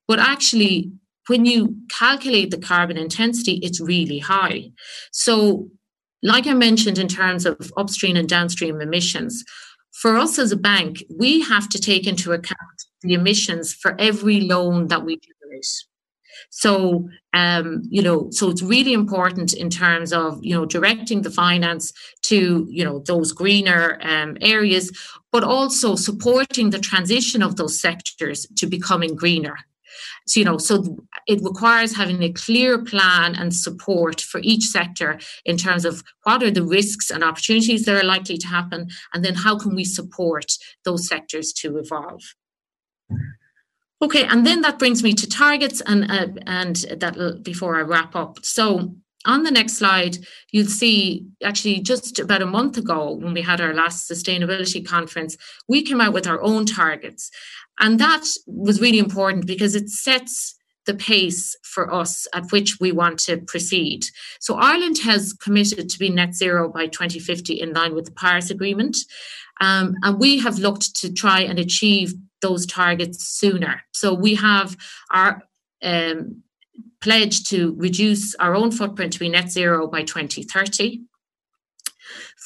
but 0.08 0.18
actually 0.18 0.92
when 1.28 1.44
you 1.46 1.76
calculate 1.90 2.50
the 2.50 2.58
carbon 2.58 2.96
intensity, 2.96 3.54
it's 3.62 3.80
really 3.80 4.18
high. 4.18 4.70
So, 5.12 5.68
like 6.22 6.46
I 6.46 6.54
mentioned, 6.54 6.98
in 6.98 7.08
terms 7.08 7.46
of 7.46 7.72
upstream 7.76 8.16
and 8.16 8.28
downstream 8.28 8.80
emissions, 8.80 9.44
for 10.00 10.16
us 10.16 10.38
as 10.38 10.52
a 10.52 10.56
bank, 10.56 11.04
we 11.08 11.40
have 11.42 11.68
to 11.70 11.80
take 11.80 12.06
into 12.06 12.32
account 12.32 12.78
the 13.02 13.14
emissions 13.14 13.72
for 13.72 13.94
every 13.98 14.40
loan 14.40 14.88
that 14.88 15.04
we 15.04 15.18
generate. 15.18 15.66
So, 16.50 17.08
um, 17.32 17.82
you 17.88 18.02
know, 18.02 18.28
so 18.30 18.50
it's 18.50 18.62
really 18.62 18.92
important 18.92 19.54
in 19.54 19.70
terms 19.70 20.12
of, 20.12 20.38
you 20.42 20.54
know, 20.54 20.66
directing 20.66 21.22
the 21.22 21.30
finance 21.30 21.92
to, 22.22 22.66
you 22.68 22.84
know, 22.84 23.00
those 23.06 23.32
greener 23.32 23.98
um, 24.02 24.36
areas, 24.40 24.90
but 25.32 25.44
also 25.44 25.96
supporting 25.96 26.70
the 26.70 26.78
transition 26.78 27.42
of 27.42 27.56
those 27.56 27.80
sectors 27.80 28.46
to 28.56 28.66
becoming 28.66 29.14
greener. 29.14 29.56
So, 30.26 30.40
you 30.40 30.44
know, 30.44 30.58
so 30.58 30.98
it 31.26 31.40
requires 31.42 31.96
having 31.96 32.22
a 32.22 32.32
clear 32.32 32.82
plan 32.82 33.34
and 33.34 33.54
support 33.54 34.20
for 34.20 34.40
each 34.42 34.64
sector 34.64 35.18
in 35.44 35.56
terms 35.56 35.84
of 35.84 36.02
what 36.24 36.42
are 36.42 36.50
the 36.50 36.64
risks 36.64 37.10
and 37.10 37.22
opportunities 37.22 37.84
that 37.84 38.02
are 38.02 38.06
likely 38.06 38.38
to 38.38 38.46
happen, 38.46 38.88
and 39.12 39.24
then 39.24 39.34
how 39.34 39.58
can 39.58 39.74
we 39.74 39.84
support 39.84 40.52
those 40.84 41.06
sectors 41.06 41.52
to 41.52 41.78
evolve. 41.78 42.22
Okay, 44.02 44.24
and 44.24 44.46
then 44.46 44.60
that 44.62 44.78
brings 44.78 45.02
me 45.02 45.14
to 45.14 45.28
targets, 45.28 45.80
and 45.86 46.10
uh, 46.10 46.28
and 46.46 46.76
that 46.98 47.40
before 47.42 47.76
I 47.76 47.82
wrap 47.82 48.14
up. 48.14 48.44
So 48.44 48.94
on 49.24 49.42
the 49.42 49.50
next 49.50 49.74
slide, 49.74 50.18
you'll 50.52 50.66
see 50.66 51.26
actually 51.42 51.80
just 51.80 52.18
about 52.18 52.42
a 52.42 52.46
month 52.46 52.76
ago 52.76 53.12
when 53.12 53.32
we 53.32 53.42
had 53.42 53.60
our 53.60 53.72
last 53.72 54.10
sustainability 54.10 54.86
conference, 54.86 55.36
we 55.68 55.82
came 55.82 56.00
out 56.00 56.12
with 56.12 56.26
our 56.26 56.42
own 56.42 56.66
targets. 56.66 57.30
And 57.80 57.98
that 57.98 58.24
was 58.46 58.80
really 58.80 58.98
important 58.98 59.46
because 59.46 59.74
it 59.74 59.88
sets 59.88 60.56
the 60.86 60.94
pace 60.94 61.56
for 61.62 61.92
us 61.92 62.26
at 62.34 62.50
which 62.52 62.78
we 62.78 62.92
want 62.92 63.18
to 63.18 63.38
proceed. 63.38 64.04
So 64.38 64.56
Ireland 64.56 64.98
has 64.98 65.32
committed 65.32 65.88
to 65.88 65.98
be 65.98 66.10
net 66.10 66.34
zero 66.34 66.70
by 66.70 66.86
2050 66.86 67.60
in 67.60 67.72
line 67.72 67.94
with 67.94 68.04
the 68.06 68.12
Paris 68.12 68.50
Agreement. 68.50 68.96
Um, 69.60 69.94
and 70.02 70.18
we 70.18 70.38
have 70.40 70.58
looked 70.58 70.96
to 70.96 71.12
try 71.12 71.40
and 71.40 71.58
achieve 71.58 72.12
those 72.42 72.66
targets 72.66 73.26
sooner. 73.26 73.82
So 73.92 74.12
we 74.12 74.34
have 74.34 74.76
our 75.10 75.42
um, 75.82 76.42
pledge 77.00 77.44
to 77.44 77.74
reduce 77.78 78.34
our 78.36 78.54
own 78.54 78.70
footprint 78.70 79.12
to 79.14 79.18
be 79.18 79.28
net 79.28 79.50
zero 79.50 79.86
by 79.86 80.02
2030. 80.02 81.02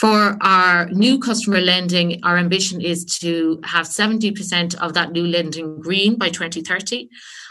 For 0.00 0.36
our 0.40 0.88
new 0.90 1.18
customer 1.18 1.60
lending, 1.60 2.20
our 2.24 2.36
ambition 2.36 2.80
is 2.80 3.04
to 3.20 3.60
have 3.64 3.86
70% 3.86 4.74
of 4.76 4.94
that 4.94 5.12
new 5.12 5.26
lending 5.26 5.80
green 5.80 6.16
by 6.16 6.28
2030. 6.28 7.08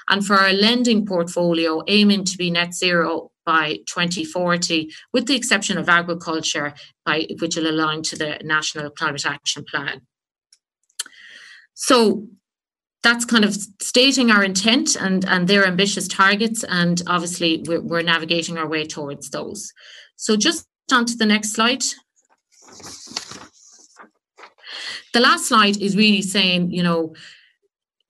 And 0.10 0.26
for 0.26 0.36
our 0.36 0.54
lending 0.54 1.06
portfolio, 1.06 1.84
aiming 1.88 2.24
to 2.26 2.38
be 2.38 2.50
net 2.50 2.74
zero 2.74 3.32
by 3.46 3.80
2040, 3.88 4.92
with 5.14 5.26
the 5.26 5.36
exception 5.36 5.78
of 5.78 5.90
agriculture, 5.90 6.74
by, 7.06 7.28
which 7.40 7.56
will 7.56 7.70
align 7.70 8.04
to 8.04 8.16
the 8.16 8.40
National 8.44 8.90
Climate 8.90 9.26
Action 9.26 9.66
Plan. 9.70 10.02
So 11.74 12.28
that's 13.04 13.26
kind 13.26 13.46
of 13.46 13.56
stating 13.82 14.32
our 14.32 14.44
intent 14.44 14.96
and, 14.96 15.24
and 15.26 15.48
their 15.48 15.66
ambitious 15.66 16.08
targets. 16.08 16.64
And 16.64 17.02
obviously, 17.08 17.64
we're, 17.66 17.82
we're 17.82 18.02
navigating 18.02 18.58
our 18.58 18.68
way 18.68 18.86
towards 18.86 19.30
those. 19.30 19.72
So, 20.18 20.36
just 20.36 20.67
on 20.92 21.06
to 21.06 21.18
the 21.18 21.26
next 21.26 21.52
slide. 21.54 21.84
The 25.14 25.20
last 25.20 25.48
slide 25.48 25.78
is 25.82 25.96
really 25.96 26.22
saying, 26.22 26.72
you 26.72 26.84
know, 26.84 27.14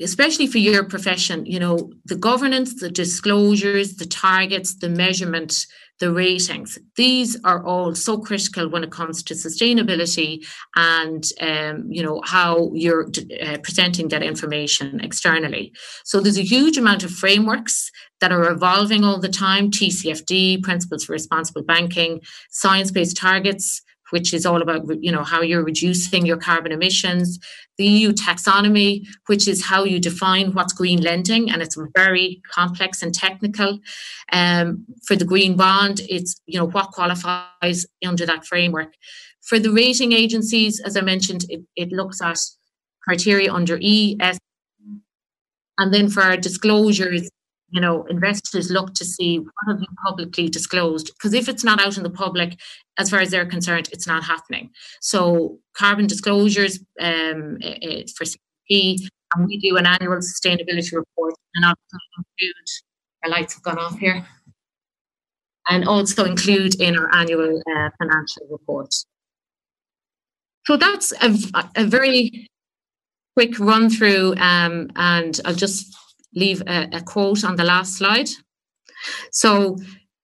especially 0.01 0.47
for 0.47 0.60
your 0.60 0.83
profession, 0.83 1.45
you 1.45 1.60
know, 1.60 1.91
the 2.05 2.15
governance, 2.15 2.79
the 2.79 2.89
disclosures, 2.89 3.95
the 3.95 4.05
targets, 4.05 4.75
the 4.75 4.89
measurement 4.89 5.65
the 5.99 6.12
ratings. 6.12 6.77
These 6.95 7.41
are 7.43 7.65
all 7.65 7.95
so 7.95 8.19
critical 8.19 8.69
when 8.69 8.83
it 8.83 8.91
comes 8.91 9.23
to 9.23 9.33
sustainability 9.33 10.45
and 10.75 11.23
um, 11.41 11.88
you 11.89 12.03
know 12.03 12.21
how 12.23 12.71
you're 12.73 13.07
uh, 13.41 13.57
presenting 13.63 14.10
that 14.10 14.23
information 14.23 14.99
externally. 15.01 15.73
So 16.03 16.19
there's 16.19 16.38
a 16.38 16.43
huge 16.43 16.77
amount 16.77 17.03
of 17.03 17.12
frameworks 17.12 17.91
that 18.21 18.31
are 18.31 18.51
evolving 18.51 19.03
all 19.03 19.19
the 19.19 19.29
time: 19.29 19.71
TCFD, 19.71 20.62
Principles 20.63 21.05
for 21.05 21.13
Responsible 21.13 21.63
Banking, 21.63 22.21
science-based 22.51 23.17
targets, 23.17 23.81
which 24.12 24.34
is 24.34 24.46
all 24.46 24.62
about 24.62 24.82
you 25.02 25.12
know 25.12 25.24
how 25.24 25.41
you're 25.41 25.63
reducing 25.63 26.26
your 26.26 26.38
carbon 26.38 26.72
emissions 26.72 27.39
the 27.78 27.86
eu 27.86 28.12
taxonomy 28.12 29.06
which 29.28 29.48
is 29.48 29.65
how 29.65 29.84
you 29.84 30.00
define 30.00 30.54
what's 30.54 30.74
green 30.74 31.02
lending 31.02 31.50
and 31.50 31.62
it's 31.62 31.78
very 31.96 32.41
complex 32.52 33.02
and 33.02 33.13
technical. 33.13 33.80
Um, 34.32 34.86
for 35.06 35.15
the 35.15 35.26
green 35.26 35.56
bond 35.56 36.02
it's 36.10 36.41
you 36.46 36.60
know 36.60 36.67
what 36.67 36.91
qualifies 36.91 37.86
under 38.06 38.26
that 38.26 38.46
framework. 38.46 38.93
For 39.41 39.60
the 39.60 39.72
rating 39.72 40.12
agencies 40.12 40.80
as 40.82 40.98
i 40.98 41.02
mentioned 41.02 41.46
it, 41.50 41.62
it 41.76 41.91
looks 41.91 42.22
at 42.22 42.39
criteria 43.04 43.54
under 43.54 43.78
e 43.82 44.17
s 44.20 44.38
and 45.78 45.93
then 45.93 46.10
for 46.10 46.24
our 46.24 46.38
disclosures 46.38 47.30
you 47.69 47.82
know, 47.82 48.03
investors 48.06 48.69
look 48.69 48.93
to 48.93 49.06
see 49.06 49.39
what 49.39 49.53
have 49.67 49.82
you 49.82 49.88
publicly 50.06 50.47
disclosed. 50.47 51.12
Because 51.13 51.34
if 51.34 51.49
it's 51.49 51.63
not 51.63 51.82
out 51.82 51.97
in 51.97 52.03
the 52.03 52.10
public, 52.10 52.58
as 52.97 53.10
far 53.10 53.19
as 53.19 53.30
they're 53.30 53.45
concerned, 53.45 53.89
it's 53.91 54.08
not 54.08 54.23
happening. 54.23 54.69
So 55.01 55.60
carbon 55.75 56.08
disclosures 56.08 56.80
um, 57.01 57.58
for 58.15 58.25
CDP, 58.25 59.08
and 59.36 59.45
we 59.45 59.60
do 59.60 59.75
an 59.77 59.86
annual 59.86 60.17
sustainability 60.17 60.93
report, 60.93 61.34
and 61.56 61.65
I'll 61.65 61.75
include. 62.17 62.53
Our 63.23 63.32
lights 63.32 63.56
have 63.56 63.63
gone 63.63 63.80
off 63.80 63.97
here, 63.97 64.25
and 65.67 65.88
also 65.88 66.23
include 66.23 66.80
in 66.80 66.97
our 66.97 67.13
annual 67.13 67.62
uh, 67.75 67.89
financial 67.97 68.47
report. 68.49 68.93
So 70.65 70.77
that's 70.77 71.13
a, 71.21 71.36
a 71.75 71.86
very 71.86 72.47
quick 73.36 73.60
run 73.60 73.89
through, 73.89 74.36
um, 74.38 74.89
and 74.95 75.39
I'll 75.45 75.56
just 75.56 75.95
leave 76.38 76.62
a, 76.67 76.89
a 76.93 77.02
quote 77.02 77.43
on 77.43 77.56
the 77.56 77.63
last 77.63 77.97
slide. 77.97 78.30
So 79.32 79.78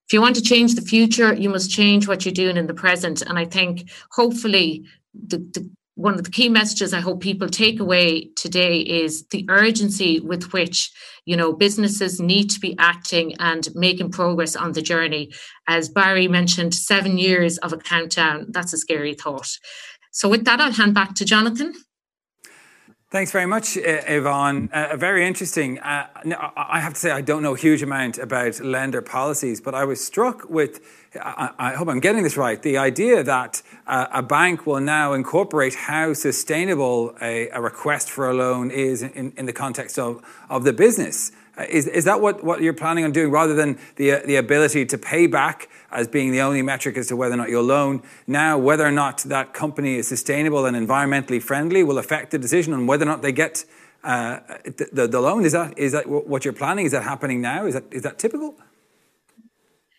if 0.05 0.13
you 0.13 0.21
want 0.21 0.35
to 0.35 0.41
change 0.41 0.75
the 0.75 0.81
future, 0.81 1.33
you 1.33 1.49
must 1.49 1.71
change 1.71 2.07
what 2.07 2.25
you're 2.25 2.33
doing 2.33 2.57
in 2.57 2.67
the 2.67 2.73
present. 2.73 3.21
And 3.21 3.39
I 3.39 3.45
think 3.45 3.89
hopefully 4.11 4.85
the, 5.13 5.37
the 5.37 5.69
one 5.95 6.15
of 6.15 6.23
the 6.23 6.31
key 6.31 6.49
messages 6.49 6.93
I 6.93 7.01
hope 7.01 7.21
people 7.21 7.47
take 7.47 7.79
away 7.79 8.29
today 8.35 8.79
is 8.79 9.27
the 9.27 9.45
urgency 9.47 10.19
with 10.19 10.51
which 10.51 10.91
you 11.25 11.37
know 11.37 11.53
businesses 11.53 12.19
need 12.19 12.49
to 12.49 12.59
be 12.59 12.75
acting 12.79 13.35
and 13.39 13.67
making 13.75 14.11
progress 14.11 14.55
on 14.55 14.71
the 14.71 14.81
journey. 14.81 15.31
As 15.67 15.89
Barry 15.89 16.27
mentioned, 16.27 16.73
seven 16.73 17.17
years 17.17 17.57
of 17.59 17.73
a 17.73 17.77
countdown. 17.77 18.47
That's 18.49 18.73
a 18.73 18.77
scary 18.77 19.13
thought. 19.13 19.49
So 20.11 20.29
with 20.29 20.45
that, 20.45 20.59
I'll 20.59 20.71
hand 20.71 20.93
back 20.93 21.15
to 21.15 21.25
Jonathan. 21.25 21.73
Thanks 23.13 23.29
very 23.29 23.45
much, 23.45 23.77
Yvonne. 23.77 24.71
Uh, 24.73 24.97
very 24.97 25.27
interesting. 25.27 25.77
Uh, 25.77 26.07
I 26.57 26.79
have 26.79 26.95
to 26.95 26.99
say, 26.99 27.11
I 27.11 27.21
don't 27.21 27.43
know 27.43 27.53
a 27.53 27.57
huge 27.59 27.83
amount 27.83 28.17
about 28.17 28.59
lender 28.59 29.03
policies, 29.03 29.61
but 29.61 29.75
I 29.75 29.85
was 29.85 30.03
struck 30.03 30.49
with, 30.49 30.79
I, 31.21 31.51
I 31.59 31.73
hope 31.73 31.89
I'm 31.89 31.99
getting 31.99 32.23
this 32.23 32.37
right, 32.37 32.59
the 32.59 32.79
idea 32.79 33.21
that 33.21 33.61
uh, 33.85 34.07
a 34.11 34.23
bank 34.23 34.65
will 34.65 34.79
now 34.79 35.13
incorporate 35.13 35.75
how 35.75 36.13
sustainable 36.13 37.15
a, 37.21 37.49
a 37.49 37.61
request 37.61 38.09
for 38.09 38.31
a 38.31 38.33
loan 38.33 38.71
is 38.71 39.03
in, 39.03 39.31
in 39.37 39.45
the 39.45 39.53
context 39.53 39.99
of, 39.99 40.19
of 40.49 40.63
the 40.63 40.73
business. 40.73 41.31
Is, 41.69 41.85
is 41.87 42.05
that 42.05 42.19
what, 42.19 42.43
what 42.43 42.61
you're 42.61 42.73
planning 42.73 43.03
on 43.03 43.11
doing 43.11 43.29
rather 43.29 43.53
than 43.53 43.77
the, 43.97 44.21
the 44.25 44.37
ability 44.37 44.87
to 44.87 44.97
pay 44.97 45.27
back 45.27 45.69
as 45.91 46.07
being 46.07 46.31
the 46.31 46.41
only 46.41 46.63
metric 46.63 46.97
as 46.97 47.07
to 47.07 47.15
whether 47.15 47.35
or 47.35 47.37
not 47.37 47.49
you'll 47.49 47.63
loan? 47.63 48.01
Now, 48.25 48.57
whether 48.57 48.83
or 48.83 48.91
not 48.91 49.19
that 49.19 49.53
company 49.53 49.97
is 49.97 50.07
sustainable 50.07 50.65
and 50.65 50.75
environmentally 50.75 51.41
friendly 51.41 51.83
will 51.83 51.99
affect 51.99 52.31
the 52.31 52.39
decision 52.39 52.73
on 52.73 52.87
whether 52.87 53.03
or 53.03 53.07
not 53.07 53.21
they 53.21 53.31
get 53.31 53.65
uh, 54.03 54.39
the, 54.65 54.89
the, 54.91 55.07
the, 55.07 55.21
loan. 55.21 55.45
Is 55.45 55.51
that, 55.51 55.77
is 55.77 55.91
that 55.91 56.07
what 56.07 56.43
you're 56.43 56.53
planning? 56.53 56.87
Is 56.87 56.91
that 56.91 57.03
happening 57.03 57.39
now? 57.39 57.67
Is 57.67 57.75
that, 57.75 57.83
is 57.91 58.01
that 58.01 58.17
typical? 58.17 58.55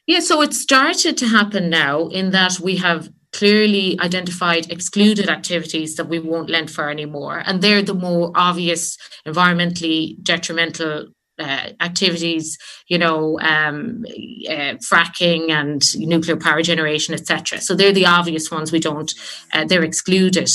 Yeah, 0.07 0.21
so 0.21 0.43
it 0.43 0.53
started 0.53 1.17
to 1.19 1.29
happen 1.29 1.71
now 1.71 2.09
in 2.09 2.31
that 2.33 2.59
we 2.61 2.77
have 2.77 3.09
clearly 3.33 3.99
identified 4.01 4.71
excluded 4.71 5.29
activities 5.29 5.97
that 5.97 6.09
we 6.09 6.19
won't 6.19 6.51
lend 6.51 6.71
for 6.71 6.91
anymore. 6.91 7.43
And 7.47 7.63
they're 7.63 7.83
the 7.83 7.95
more 7.95 8.31
obvious 8.35 8.99
environmentally 9.27 10.23
detrimental 10.23 11.09
uh, 11.39 11.71
activities, 11.81 12.59
you 12.89 12.99
know, 12.99 13.39
um, 13.41 14.05
uh, 14.49 14.75
fracking 14.83 15.51
and 15.51 15.83
nuclear 15.97 16.37
power 16.37 16.63
generation, 16.63 17.15
etc. 17.15 17.61
So 17.61 17.75
they're 17.75 17.93
the 17.93 18.07
obvious 18.07 18.51
ones. 18.51 18.73
We 18.73 18.81
don't; 18.81 19.13
uh, 19.53 19.65
they're 19.65 19.85
excluded. 19.85 20.51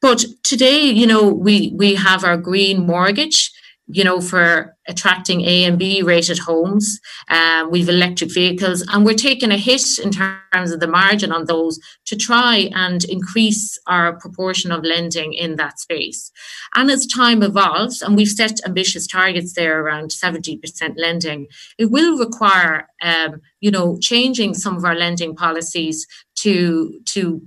But 0.00 0.24
today, 0.44 0.82
you 0.82 1.06
know, 1.06 1.28
we 1.28 1.72
we 1.76 1.94
have 1.96 2.24
our 2.24 2.36
green 2.36 2.86
mortgage, 2.86 3.50
you 3.90 4.04
know, 4.04 4.20
for 4.20 4.76
attracting 4.86 5.40
A 5.42 5.64
and 5.64 5.78
B 5.78 6.02
rated 6.02 6.38
homes. 6.38 7.00
Um, 7.28 7.70
we've 7.70 7.88
electric 7.88 8.32
vehicles, 8.32 8.84
and 8.92 9.04
we're 9.04 9.14
taking 9.14 9.50
a 9.50 9.56
hit 9.56 9.98
in 9.98 10.10
terms 10.10 10.72
of 10.72 10.80
the 10.80 10.86
margin 10.86 11.32
on 11.32 11.46
those 11.46 11.80
to 12.06 12.16
try 12.16 12.70
and 12.74 13.04
increase 13.04 13.78
our 13.86 14.18
proportion 14.18 14.70
of 14.70 14.84
lending 14.84 15.32
in 15.32 15.56
that 15.56 15.80
space. 15.80 16.30
And 16.74 16.90
as 16.90 17.06
time 17.06 17.42
evolves, 17.42 18.02
and 18.02 18.14
we've 18.14 18.28
set 18.28 18.64
ambitious 18.66 19.06
targets 19.06 19.54
there 19.54 19.80
around 19.80 20.10
70% 20.10 20.60
lending, 20.96 21.46
it 21.78 21.90
will 21.90 22.18
require, 22.18 22.88
um, 23.02 23.40
you 23.60 23.70
know, 23.70 23.98
changing 24.00 24.54
some 24.54 24.76
of 24.76 24.84
our 24.84 24.94
lending 24.94 25.34
policies 25.34 26.06
to 26.36 27.00
to 27.06 27.42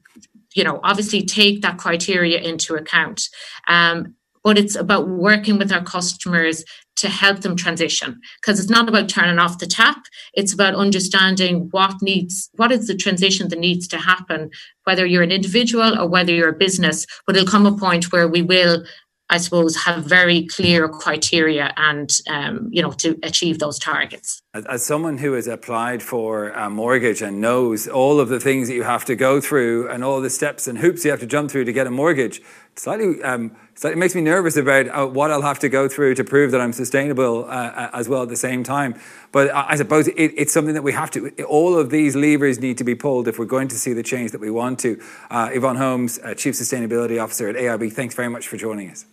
you 0.54 0.64
know 0.64 0.80
obviously 0.84 1.24
take 1.24 1.62
that 1.62 1.78
criteria 1.78 2.40
into 2.40 2.76
account 2.76 3.30
um, 3.68 4.16
but 4.44 4.58
it's 4.58 4.76
about 4.76 5.08
working 5.08 5.58
with 5.58 5.72
our 5.72 5.84
customers 5.84 6.64
to 6.98 7.10
help 7.10 7.42
them 7.42 7.56
transition. 7.56 8.20
Because 8.42 8.60
it's 8.60 8.70
not 8.70 8.88
about 8.88 9.10
turning 9.10 9.40
off 9.40 9.60
the 9.60 9.68
tap. 9.68 10.04
It's 10.34 10.54
about 10.54 10.76
understanding 10.76 11.68
what 11.72 12.02
needs 12.02 12.50
what 12.56 12.72
is 12.72 12.88
the 12.88 12.96
transition 12.96 13.48
that 13.50 13.60
needs 13.60 13.88
to 13.90 13.98
happen 13.98 14.52
whether 14.84 15.06
you're 15.06 15.22
an 15.22 15.32
individual 15.32 15.98
or 16.00 16.08
whether 16.08 16.34
you're 16.34 16.50
a 16.50 16.54
business. 16.54 17.06
But 17.26 17.36
it'll 17.36 17.48
come 17.48 17.66
a 17.66 17.78
point 17.78 18.12
where 18.12 18.28
we 18.28 18.42
will 18.42 18.84
I 19.32 19.38
suppose, 19.38 19.78
have 19.78 20.04
very 20.04 20.46
clear 20.46 20.90
criteria 20.90 21.74
and, 21.78 22.12
um, 22.28 22.68
you 22.70 22.82
know, 22.82 22.92
to 22.92 23.18
achieve 23.24 23.60
those 23.60 23.80
targets. 23.80 24.42
As, 24.54 24.66
as, 24.66 24.86
someone 24.86 25.18
who 25.18 25.34
has 25.34 25.48
applied 25.48 26.04
for 26.04 26.50
a 26.50 26.70
mortgage 26.70 27.22
and 27.22 27.40
knows 27.40 27.88
all 27.88 28.20
of 28.20 28.28
the 28.28 28.42
things 28.42 28.68
that 28.68 28.74
you 28.74 28.84
have 28.84 29.06
to 29.06 29.16
go 29.16 29.40
through 29.40 29.88
and 29.88 30.04
all 30.04 30.20
the 30.20 30.30
steps 30.30 30.68
and 30.68 30.80
hoops 30.80 31.06
you 31.06 31.12
have 31.12 31.22
to 31.22 31.26
jump 31.26 31.50
through 31.50 31.64
to 31.64 31.72
get 31.72 31.88
a 31.88 31.92
mortgage, 31.92 32.42
slightly, 32.76 33.22
um, 33.24 33.56
slightly 33.76 34.00
makes 34.00 34.16
me 34.16 34.22
nervous 34.22 34.58
about 34.58 34.88
uh, 34.88 35.06
what 35.06 35.32
I'll 35.32 35.42
have 35.42 35.60
to 35.60 35.70
go 35.70 35.88
through 35.88 36.16
to 36.16 36.24
prove 36.24 36.52
that 36.52 36.62
I'm 36.62 36.74
sustainable 36.74 37.46
uh, 37.46 37.48
uh 37.48 37.90
as 37.94 38.10
well 38.10 38.24
at 38.24 38.30
the 38.30 38.36
same 38.36 38.64
time. 38.64 39.00
But 39.32 39.54
I, 39.54 39.76
suppose 39.76 40.08
it, 40.08 40.16
it's 40.18 40.54
something 40.54 40.74
that 40.74 40.84
we 40.84 40.94
have 40.94 41.12
to, 41.12 41.30
all 41.44 41.78
of 41.78 41.90
these 41.90 42.16
levers 42.16 42.60
need 42.60 42.78
to 42.80 42.84
be 42.84 42.96
pulled 42.96 43.28
if 43.28 43.40
we're 43.40 43.46
going 43.46 43.68
to 43.70 43.76
see 43.76 43.94
the 43.94 44.04
change 44.04 44.32
that 44.32 44.42
we 44.42 44.52
want 44.52 44.80
to. 44.80 45.02
Uh, 45.30 45.50
Yvonne 45.54 45.78
Holmes, 45.78 46.20
uh, 46.20 46.34
Chief 46.34 46.56
Sustainability 46.56 47.22
Officer 47.22 47.48
at 47.48 47.56
AIB, 47.56 47.94
thanks 47.94 48.16
very 48.16 48.30
much 48.30 48.48
for 48.48 48.58
joining 48.58 48.90
us. 48.90 49.06